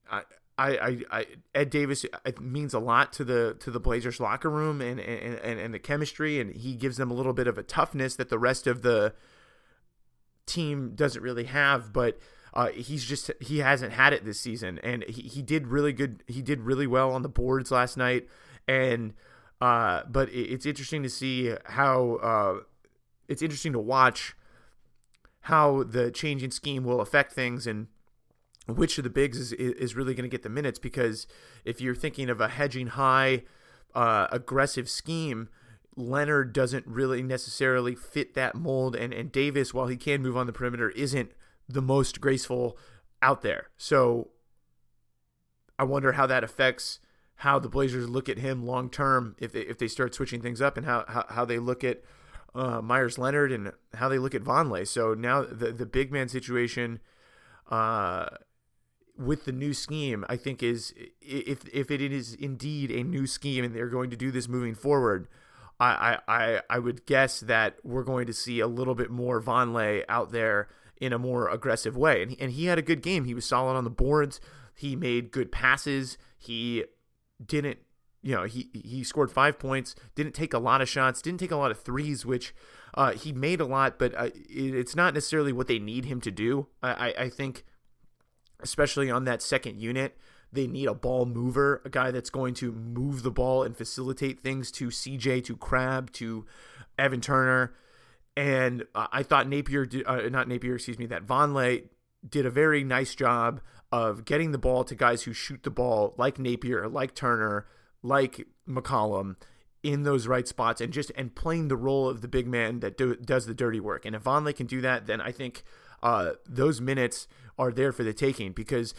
I 0.10 0.24
I, 0.58 0.78
I, 0.78 0.98
I, 1.12 1.26
Ed 1.56 1.70
Davis 1.70 2.06
it 2.26 2.40
means 2.40 2.74
a 2.74 2.80
lot 2.80 3.12
to 3.14 3.24
the 3.24 3.56
to 3.60 3.72
the 3.72 3.80
Blazers 3.80 4.20
locker 4.20 4.50
room 4.50 4.82
and, 4.82 5.00
and 5.00 5.40
and 5.40 5.60
and 5.60 5.74
the 5.74 5.80
chemistry, 5.80 6.40
and 6.40 6.56
he 6.56 6.76
gives 6.76 6.98
them 6.98 7.10
a 7.10 7.14
little 7.14 7.34
bit 7.34 7.48
of 7.48 7.58
a 7.58 7.64
toughness 7.64 8.16
that 8.18 8.30
the 8.30 8.38
rest 8.38 8.68
of 8.68 8.82
the 8.82 9.14
team 10.46 10.94
doesn't 10.96 11.22
really 11.22 11.46
have. 11.46 11.92
But 11.92 12.20
uh, 12.54 12.68
he's 12.68 13.04
just 13.04 13.32
he 13.40 13.60
hasn't 13.60 13.94
had 13.94 14.14
it 14.14 14.26
this 14.26 14.40
season, 14.40 14.80
and 14.84 15.04
he, 15.06 15.24
he 15.24 15.42
did 15.42 15.68
really 15.68 15.94
good. 15.94 16.24
He 16.28 16.42
did 16.42 16.62
really 16.62 16.88
well 16.88 17.12
on 17.12 17.24
the 17.24 17.30
boards 17.30 17.72
last 17.72 17.98
night, 17.98 18.28
and 18.68 19.14
uh, 19.60 20.04
but 20.08 20.30
it's 20.32 20.66
interesting 20.66 21.02
to 21.04 21.10
see 21.10 21.56
how 21.66 22.16
uh, 22.16 22.60
it's 23.28 23.42
interesting 23.42 23.74
to 23.74 23.80
watch 23.80 24.36
how 25.48 25.84
the 25.84 26.12
changing 26.12 26.52
scheme 26.52 26.84
will 26.84 27.02
affect 27.02 27.34
things 27.34 27.68
and 27.68 27.88
which 28.68 28.98
of 28.98 29.04
the 29.04 29.10
bigs 29.10 29.38
is 29.38 29.52
is 29.54 29.96
really 29.96 30.14
going 30.14 30.24
to 30.24 30.30
get 30.30 30.44
the 30.44 30.50
minutes 30.50 30.80
because 30.80 31.28
if 31.66 31.82
you're 31.82 31.96
thinking 31.96 32.30
of 32.30 32.40
a 32.40 32.48
hedging 32.50 32.88
high 32.88 33.44
uh, 33.94 34.28
aggressive 34.32 34.90
scheme 34.90 35.50
Leonard 35.96 36.54
doesn't 36.54 36.88
really 36.88 37.22
necessarily 37.22 37.96
fit 37.96 38.34
that 38.34 38.56
mold, 38.56 38.96
and 38.96 39.14
and 39.14 39.32
Davis, 39.32 39.74
while 39.74 39.88
he 39.88 39.98
can 39.98 40.22
move 40.22 40.36
on 40.38 40.48
the 40.48 40.54
perimeter, 40.54 40.90
isn't 40.92 41.32
the 41.68 41.82
most 41.82 42.20
graceful 42.20 42.78
out 43.22 43.42
there. 43.42 43.70
So 43.78 44.30
I 45.78 45.84
wonder 45.84 46.14
how 46.14 46.26
that 46.28 46.44
affects 46.44 47.00
how 47.38 47.60
the 47.60 47.70
Blazers 47.70 48.10
look 48.10 48.30
at 48.30 48.40
him 48.40 48.66
long 48.66 48.90
term 48.90 49.36
if 49.40 49.52
they 49.52 49.62
if 49.62 49.78
they 49.78 49.88
start 49.88 50.16
switching 50.16 50.42
things 50.42 50.62
up, 50.62 50.78
and 50.78 50.86
how 50.86 51.06
how, 51.08 51.26
how 51.30 51.46
they 51.46 51.60
look 51.60 51.84
at 51.84 52.02
uh, 52.56 52.82
Meyers 52.82 53.18
Leonard 53.18 53.52
and 53.52 53.72
how 53.96 54.10
they 54.10 54.18
look 54.18 54.36
at 54.36 54.44
Vonleh. 54.44 54.88
So 54.88 55.14
now 55.14 55.44
the 55.44 55.72
the 55.72 55.86
big 55.86 56.12
man 56.12 56.28
situation. 56.28 57.00
Uh, 57.70 58.28
with 59.18 59.46
the 59.46 59.52
new 59.52 59.74
scheme, 59.74 60.26
I 60.28 60.38
think 60.38 60.64
is 60.64 60.94
if 61.22 61.68
if 61.70 61.92
it 61.92 62.02
is 62.02 62.34
indeed 62.34 62.92
a 62.92 63.04
new 63.04 63.28
scheme 63.28 63.64
and 63.64 63.76
they're 63.76 63.88
going 63.88 64.10
to 64.10 64.18
do 64.18 64.32
this 64.32 64.48
moving 64.48 64.76
forward, 64.76 65.28
I 65.80 66.20
I 66.28 66.62
I 66.70 66.80
would 66.80 67.06
guess 67.06 67.40
that 67.42 67.78
we're 67.84 68.04
going 68.04 68.26
to 68.28 68.34
see 68.34 68.60
a 68.60 68.68
little 68.68 68.96
bit 68.96 69.12
more 69.12 69.42
Vonleh 69.42 70.04
out 70.10 70.32
there 70.32 70.68
in 70.98 71.14
a 71.14 71.20
more 71.20 71.50
aggressive 71.50 71.96
way. 71.96 72.24
And 72.24 72.36
and 72.40 72.52
he 72.52 72.66
had 72.66 72.78
a 72.78 72.84
good 72.84 73.02
game. 73.02 73.26
He 73.26 73.34
was 73.34 73.46
solid 73.46 73.76
on 73.76 73.84
the 73.84 73.90
boards. 73.90 74.40
He 74.76 74.96
made 74.96 75.32
good 75.32 75.52
passes. 75.52 76.18
He 76.38 76.86
didn't 77.46 77.80
you 78.24 78.34
know 78.34 78.44
he 78.44 78.70
he 78.74 79.04
scored 79.04 79.30
five 79.30 79.60
points 79.60 79.96
didn't 80.16 80.34
take 80.34 80.54
a 80.54 80.60
lot 80.60 80.82
of 80.82 80.88
shots 80.88 81.22
didn't 81.22 81.40
take 81.40 81.52
a 81.52 81.58
lot 81.58 81.72
of 81.72 81.82
threes 81.82 82.26
which 82.26 82.56
uh, 82.94 83.12
he 83.12 83.34
made 83.34 83.60
a 83.60 83.66
lot 83.66 84.00
but 84.00 84.16
uh, 84.16 84.30
it, 84.50 84.74
it's 84.74 84.96
not 84.96 85.14
necessarily 85.14 85.52
what 85.52 85.68
they 85.68 85.78
need 85.78 86.06
him 86.06 86.22
to 86.22 86.32
do 86.32 86.68
I, 86.82 86.92
I, 86.92 87.24
I 87.24 87.30
think 87.30 87.66
especially 88.64 89.12
on 89.12 89.26
that 89.26 89.42
second 89.42 89.80
unit. 89.80 90.18
They 90.52 90.68
need 90.68 90.88
a 90.88 90.94
ball 90.94 91.26
mover, 91.26 91.82
a 91.84 91.90
guy 91.90 92.12
that's 92.12 92.30
going 92.30 92.54
to 92.56 92.72
move 92.72 93.24
the 93.24 93.32
ball 93.32 93.64
and 93.64 93.76
facilitate 93.76 94.40
things 94.40 94.72
to 94.74 94.88
CJ, 94.88 95.44
to 95.46 95.58
Crabbe, 95.58 96.12
to 96.14 96.46
Evan 96.98 97.22
Turner. 97.22 97.74
And 98.36 98.86
I 98.96 99.24
thought 99.24 99.48
Napier, 99.48 99.86
did, 99.86 100.06
uh, 100.06 100.30
not 100.30 100.48
Napier, 100.48 100.76
excuse 100.76 101.00
me, 101.00 101.08
that 101.08 101.26
Vonleh 101.26 101.84
did 102.28 102.46
a 102.46 102.50
very 102.50 102.84
nice 102.84 103.16
job 103.16 103.62
of 103.92 104.26
getting 104.26 104.52
the 104.52 104.58
ball 104.58 104.84
to 104.84 104.96
guys 104.96 105.24
who 105.24 105.34
shoot 105.34 105.64
the 105.64 105.70
ball 105.70 106.16
like 106.18 106.40
Napier, 106.40 106.88
like 106.88 107.14
Turner, 107.14 107.68
like 108.02 108.48
McCollum 108.68 109.36
in 109.84 110.04
those 110.04 110.28
right 110.28 110.48
spots 110.48 110.80
and 110.82 110.94
just 110.94 111.12
and 111.16 111.36
playing 111.36 111.68
the 111.68 111.76
role 111.76 112.08
of 112.08 112.22
the 112.22 112.28
big 112.28 112.48
man 112.48 112.80
that 112.80 112.98
do, 112.98 113.16
does 113.16 113.46
the 113.46 113.54
dirty 113.54 113.80
work. 113.80 114.06
And 114.06 114.16
if 114.16 114.24
Vonleh 114.24 114.56
can 114.56 114.66
do 114.66 114.82
that, 114.82 115.06
then 115.06 115.20
I 115.20 115.32
think 115.32 115.64
uh, 116.04 116.34
those 116.48 116.80
minutes 116.80 117.28
are 117.58 117.72
there 117.72 117.92
for 117.92 118.04
the 118.04 118.14
taking 118.14 118.52
because 118.52 118.94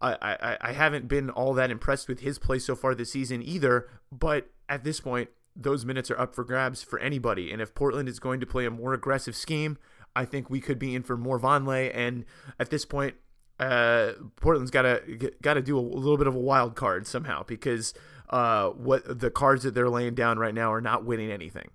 I, 0.00 0.16
I, 0.20 0.56
I 0.60 0.72
haven't 0.72 1.08
been 1.08 1.30
all 1.30 1.54
that 1.54 1.70
impressed 1.70 2.08
with 2.08 2.20
his 2.20 2.38
play 2.38 2.58
so 2.58 2.76
far 2.76 2.94
this 2.94 3.12
season 3.12 3.42
either. 3.42 3.88
But 4.12 4.50
at 4.68 4.84
this 4.84 5.00
point, 5.00 5.30
those 5.56 5.84
minutes 5.84 6.10
are 6.10 6.18
up 6.18 6.34
for 6.34 6.44
grabs 6.44 6.82
for 6.82 6.98
anybody. 6.98 7.52
And 7.52 7.62
if 7.62 7.74
Portland 7.74 8.08
is 8.08 8.18
going 8.18 8.40
to 8.40 8.46
play 8.46 8.66
a 8.66 8.70
more 8.70 8.92
aggressive 8.92 9.34
scheme, 9.34 9.78
I 10.14 10.24
think 10.24 10.50
we 10.50 10.60
could 10.60 10.78
be 10.78 10.94
in 10.94 11.02
for 11.02 11.16
more 11.16 11.38
Vonleh. 11.38 11.90
And 11.94 12.24
at 12.58 12.70
this 12.70 12.84
point, 12.84 13.14
uh, 13.58 14.12
Portland's 14.36 14.70
got 14.70 14.82
to 14.82 15.32
got 15.42 15.54
to 15.54 15.62
do 15.62 15.78
a 15.78 15.80
little 15.80 16.16
bit 16.16 16.28
of 16.28 16.34
a 16.34 16.40
wild 16.40 16.76
card 16.76 17.06
somehow 17.06 17.42
because 17.42 17.92
uh, 18.30 18.68
what 18.70 19.20
the 19.20 19.30
cards 19.30 19.64
that 19.64 19.74
they're 19.74 19.88
laying 19.88 20.14
down 20.14 20.38
right 20.38 20.54
now 20.54 20.72
are 20.72 20.80
not 20.80 21.04
winning 21.04 21.30
anything. 21.30 21.70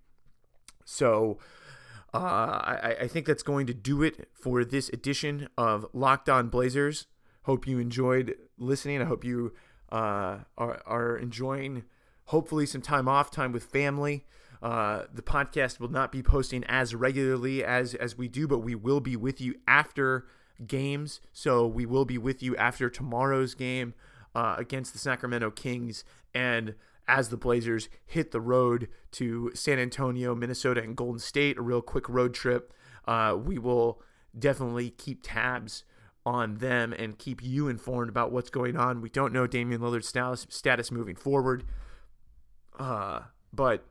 So 0.85 1.39
uh, 2.13 2.17
I, 2.17 2.95
I 3.01 3.07
think 3.07 3.25
that's 3.25 3.43
going 3.43 3.65
to 3.67 3.73
do 3.73 4.03
it 4.03 4.29
for 4.33 4.63
this 4.63 4.89
edition 4.89 5.49
of 5.57 5.85
Locked 5.93 6.29
On 6.29 6.47
Blazers. 6.49 7.07
Hope 7.43 7.67
you 7.67 7.79
enjoyed 7.79 8.35
listening. 8.57 9.01
I 9.01 9.05
hope 9.05 9.23
you 9.23 9.53
uh, 9.91 10.39
are, 10.57 10.81
are 10.85 11.17
enjoying, 11.17 11.83
hopefully, 12.25 12.65
some 12.65 12.81
time 12.81 13.07
off, 13.07 13.31
time 13.31 13.51
with 13.51 13.63
family. 13.63 14.25
Uh, 14.61 15.03
the 15.13 15.21
podcast 15.21 15.79
will 15.79 15.89
not 15.89 16.11
be 16.11 16.23
posting 16.23 16.63
as 16.65 16.95
regularly 16.95 17.63
as 17.63 17.95
as 17.95 18.17
we 18.17 18.29
do, 18.29 18.47
but 18.47 18.59
we 18.59 18.75
will 18.75 19.01
be 19.01 19.17
with 19.17 19.41
you 19.41 19.55
after 19.67 20.25
games. 20.65 21.19
So 21.33 21.67
we 21.67 21.85
will 21.85 22.05
be 22.05 22.17
with 22.17 22.41
you 22.41 22.55
after 22.55 22.89
tomorrow's 22.89 23.55
game 23.55 23.93
uh, 24.33 24.55
against 24.57 24.93
the 24.93 24.99
Sacramento 24.99 25.51
Kings 25.51 26.05
and 26.33 26.75
as 27.07 27.29
the 27.29 27.37
Blazers 27.37 27.89
hit 28.05 28.31
the 28.31 28.41
road 28.41 28.87
to 29.11 29.51
San 29.53 29.79
Antonio, 29.79 30.35
Minnesota, 30.35 30.81
and 30.81 30.95
Golden 30.95 31.19
State, 31.19 31.57
a 31.57 31.61
real 31.61 31.81
quick 31.81 32.07
road 32.07 32.33
trip. 32.33 32.73
Uh, 33.05 33.37
we 33.37 33.57
will 33.57 34.01
definitely 34.37 34.89
keep 34.89 35.21
tabs 35.23 35.83
on 36.25 36.55
them 36.55 36.93
and 36.93 37.19
keep 37.19 37.43
you 37.43 37.67
informed 37.67 38.09
about 38.09 38.31
what's 38.31 38.49
going 38.49 38.77
on. 38.77 39.01
We 39.01 39.09
don't 39.09 39.33
know 39.33 39.45
Damian 39.45 39.81
Lillard's 39.81 40.07
status, 40.07 40.47
status 40.49 40.91
moving 40.91 41.15
forward, 41.15 41.65
uh, 42.79 43.21
but 43.51 43.85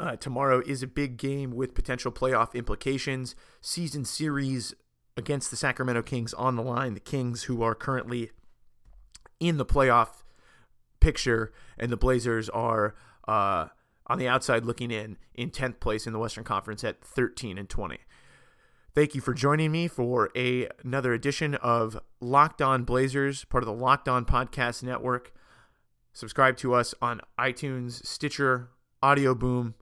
uh, 0.00 0.16
tomorrow 0.16 0.62
is 0.66 0.82
a 0.82 0.86
big 0.86 1.16
game 1.16 1.50
with 1.50 1.74
potential 1.74 2.10
playoff 2.10 2.54
implications. 2.54 3.34
Season 3.60 4.04
series 4.04 4.74
against 5.16 5.50
the 5.50 5.56
Sacramento 5.56 6.02
Kings 6.02 6.34
on 6.34 6.56
the 6.56 6.62
line. 6.62 6.94
The 6.94 7.00
Kings, 7.00 7.44
who 7.44 7.62
are 7.62 7.74
currently 7.74 8.30
in 9.40 9.58
the 9.58 9.66
playoff 9.66 10.22
picture, 11.00 11.52
and 11.78 11.90
the 11.90 11.96
Blazers 11.96 12.48
are 12.48 12.94
uh, 13.28 13.66
on 14.06 14.18
the 14.18 14.28
outside 14.28 14.64
looking 14.64 14.90
in 14.90 15.16
in 15.34 15.50
10th 15.50 15.80
place 15.80 16.06
in 16.06 16.12
the 16.12 16.18
Western 16.18 16.44
Conference 16.44 16.84
at 16.84 17.02
13 17.02 17.58
and 17.58 17.68
20. 17.68 17.98
Thank 18.94 19.14
you 19.14 19.20
for 19.20 19.34
joining 19.34 19.72
me 19.72 19.88
for 19.88 20.30
a, 20.34 20.68
another 20.82 21.12
edition 21.12 21.54
of 21.56 21.98
Locked 22.18 22.62
On 22.62 22.84
Blazers, 22.84 23.44
part 23.44 23.62
of 23.62 23.66
the 23.66 23.74
Locked 23.74 24.08
On 24.08 24.24
Podcast 24.24 24.82
Network. 24.82 25.34
Subscribe 26.14 26.56
to 26.56 26.72
us 26.72 26.94
on 27.02 27.20
iTunes, 27.38 28.04
Stitcher, 28.06 28.70
Audio 29.02 29.34
Boom, 29.34 29.74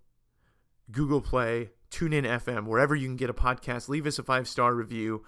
Google 0.90 1.20
Play, 1.20 1.70
TuneIn 1.92 2.24
FM, 2.24 2.66
wherever 2.66 2.96
you 2.96 3.07
can 3.07 3.14
get 3.14 3.31
a 3.31 3.35
podcast. 3.35 3.88
Leave 3.88 4.05
us 4.05 4.18
a 4.18 4.24
five 4.24 4.48
star 4.48 4.74
review. 4.74 5.24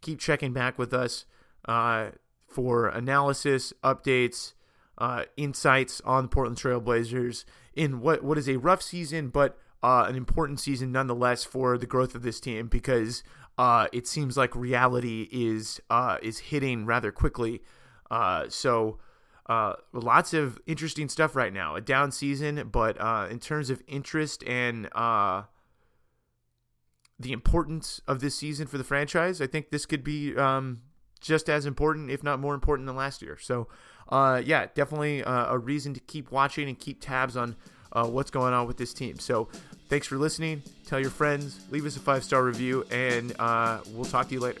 Keep 0.00 0.20
checking 0.20 0.54
back 0.54 0.78
with 0.78 0.94
us 0.94 1.26
uh, 1.66 2.12
for 2.46 2.88
analysis, 2.88 3.74
updates, 3.84 4.54
uh, 4.98 5.24
insights 5.36 6.00
on 6.04 6.24
the 6.24 6.28
Portland 6.28 6.58
Trailblazers 6.58 7.44
in 7.74 8.00
what 8.00 8.22
what 8.22 8.36
is 8.36 8.48
a 8.48 8.56
rough 8.56 8.82
season, 8.82 9.28
but 9.28 9.56
uh, 9.82 10.06
an 10.08 10.16
important 10.16 10.60
season 10.60 10.92
nonetheless 10.92 11.44
for 11.44 11.78
the 11.78 11.86
growth 11.86 12.14
of 12.14 12.22
this 12.22 12.40
team 12.40 12.66
because 12.66 13.22
uh, 13.56 13.86
it 13.92 14.06
seems 14.06 14.36
like 14.36 14.54
reality 14.54 15.28
is 15.30 15.80
uh, 15.88 16.18
is 16.22 16.38
hitting 16.38 16.84
rather 16.84 17.12
quickly. 17.12 17.62
Uh, 18.10 18.46
so 18.48 18.98
uh, 19.46 19.74
lots 19.92 20.34
of 20.34 20.58
interesting 20.66 21.08
stuff 21.08 21.36
right 21.36 21.52
now. 21.52 21.76
A 21.76 21.80
down 21.80 22.10
season, 22.10 22.68
but 22.70 23.00
uh, 23.00 23.28
in 23.30 23.38
terms 23.38 23.70
of 23.70 23.82
interest 23.86 24.42
and 24.46 24.88
the 27.20 27.32
importance 27.32 28.00
of 28.06 28.20
this 28.20 28.36
season 28.36 28.66
for 28.66 28.78
the 28.78 28.84
franchise, 28.84 29.40
I 29.40 29.46
think 29.48 29.70
this 29.70 29.86
could 29.86 30.04
be 30.04 30.36
um, 30.36 30.82
just 31.20 31.48
as 31.50 31.66
important, 31.66 32.10
if 32.10 32.22
not 32.22 32.38
more 32.38 32.54
important, 32.54 32.86
than 32.86 32.94
last 32.94 33.22
year. 33.22 33.36
So 33.40 33.66
uh, 34.08 34.42
yeah, 34.44 34.66
definitely 34.74 35.22
uh, 35.22 35.52
a 35.52 35.58
reason 35.58 35.94
to 35.94 36.00
keep 36.00 36.30
watching 36.30 36.68
and 36.68 36.78
keep 36.78 37.00
tabs 37.00 37.36
on 37.36 37.56
uh, 37.92 38.06
what's 38.06 38.30
going 38.30 38.52
on 38.54 38.66
with 38.66 38.76
this 38.76 38.92
team. 38.92 39.18
So 39.18 39.48
thanks 39.88 40.06
for 40.06 40.16
listening. 40.16 40.62
Tell 40.86 41.00
your 41.00 41.10
friends, 41.10 41.60
leave 41.70 41.86
us 41.86 41.96
a 41.96 42.00
five 42.00 42.24
star 42.24 42.42
review, 42.42 42.86
and 42.90 43.34
uh, 43.38 43.80
we'll 43.92 44.04
talk 44.04 44.28
to 44.28 44.34
you 44.34 44.40
later. 44.40 44.60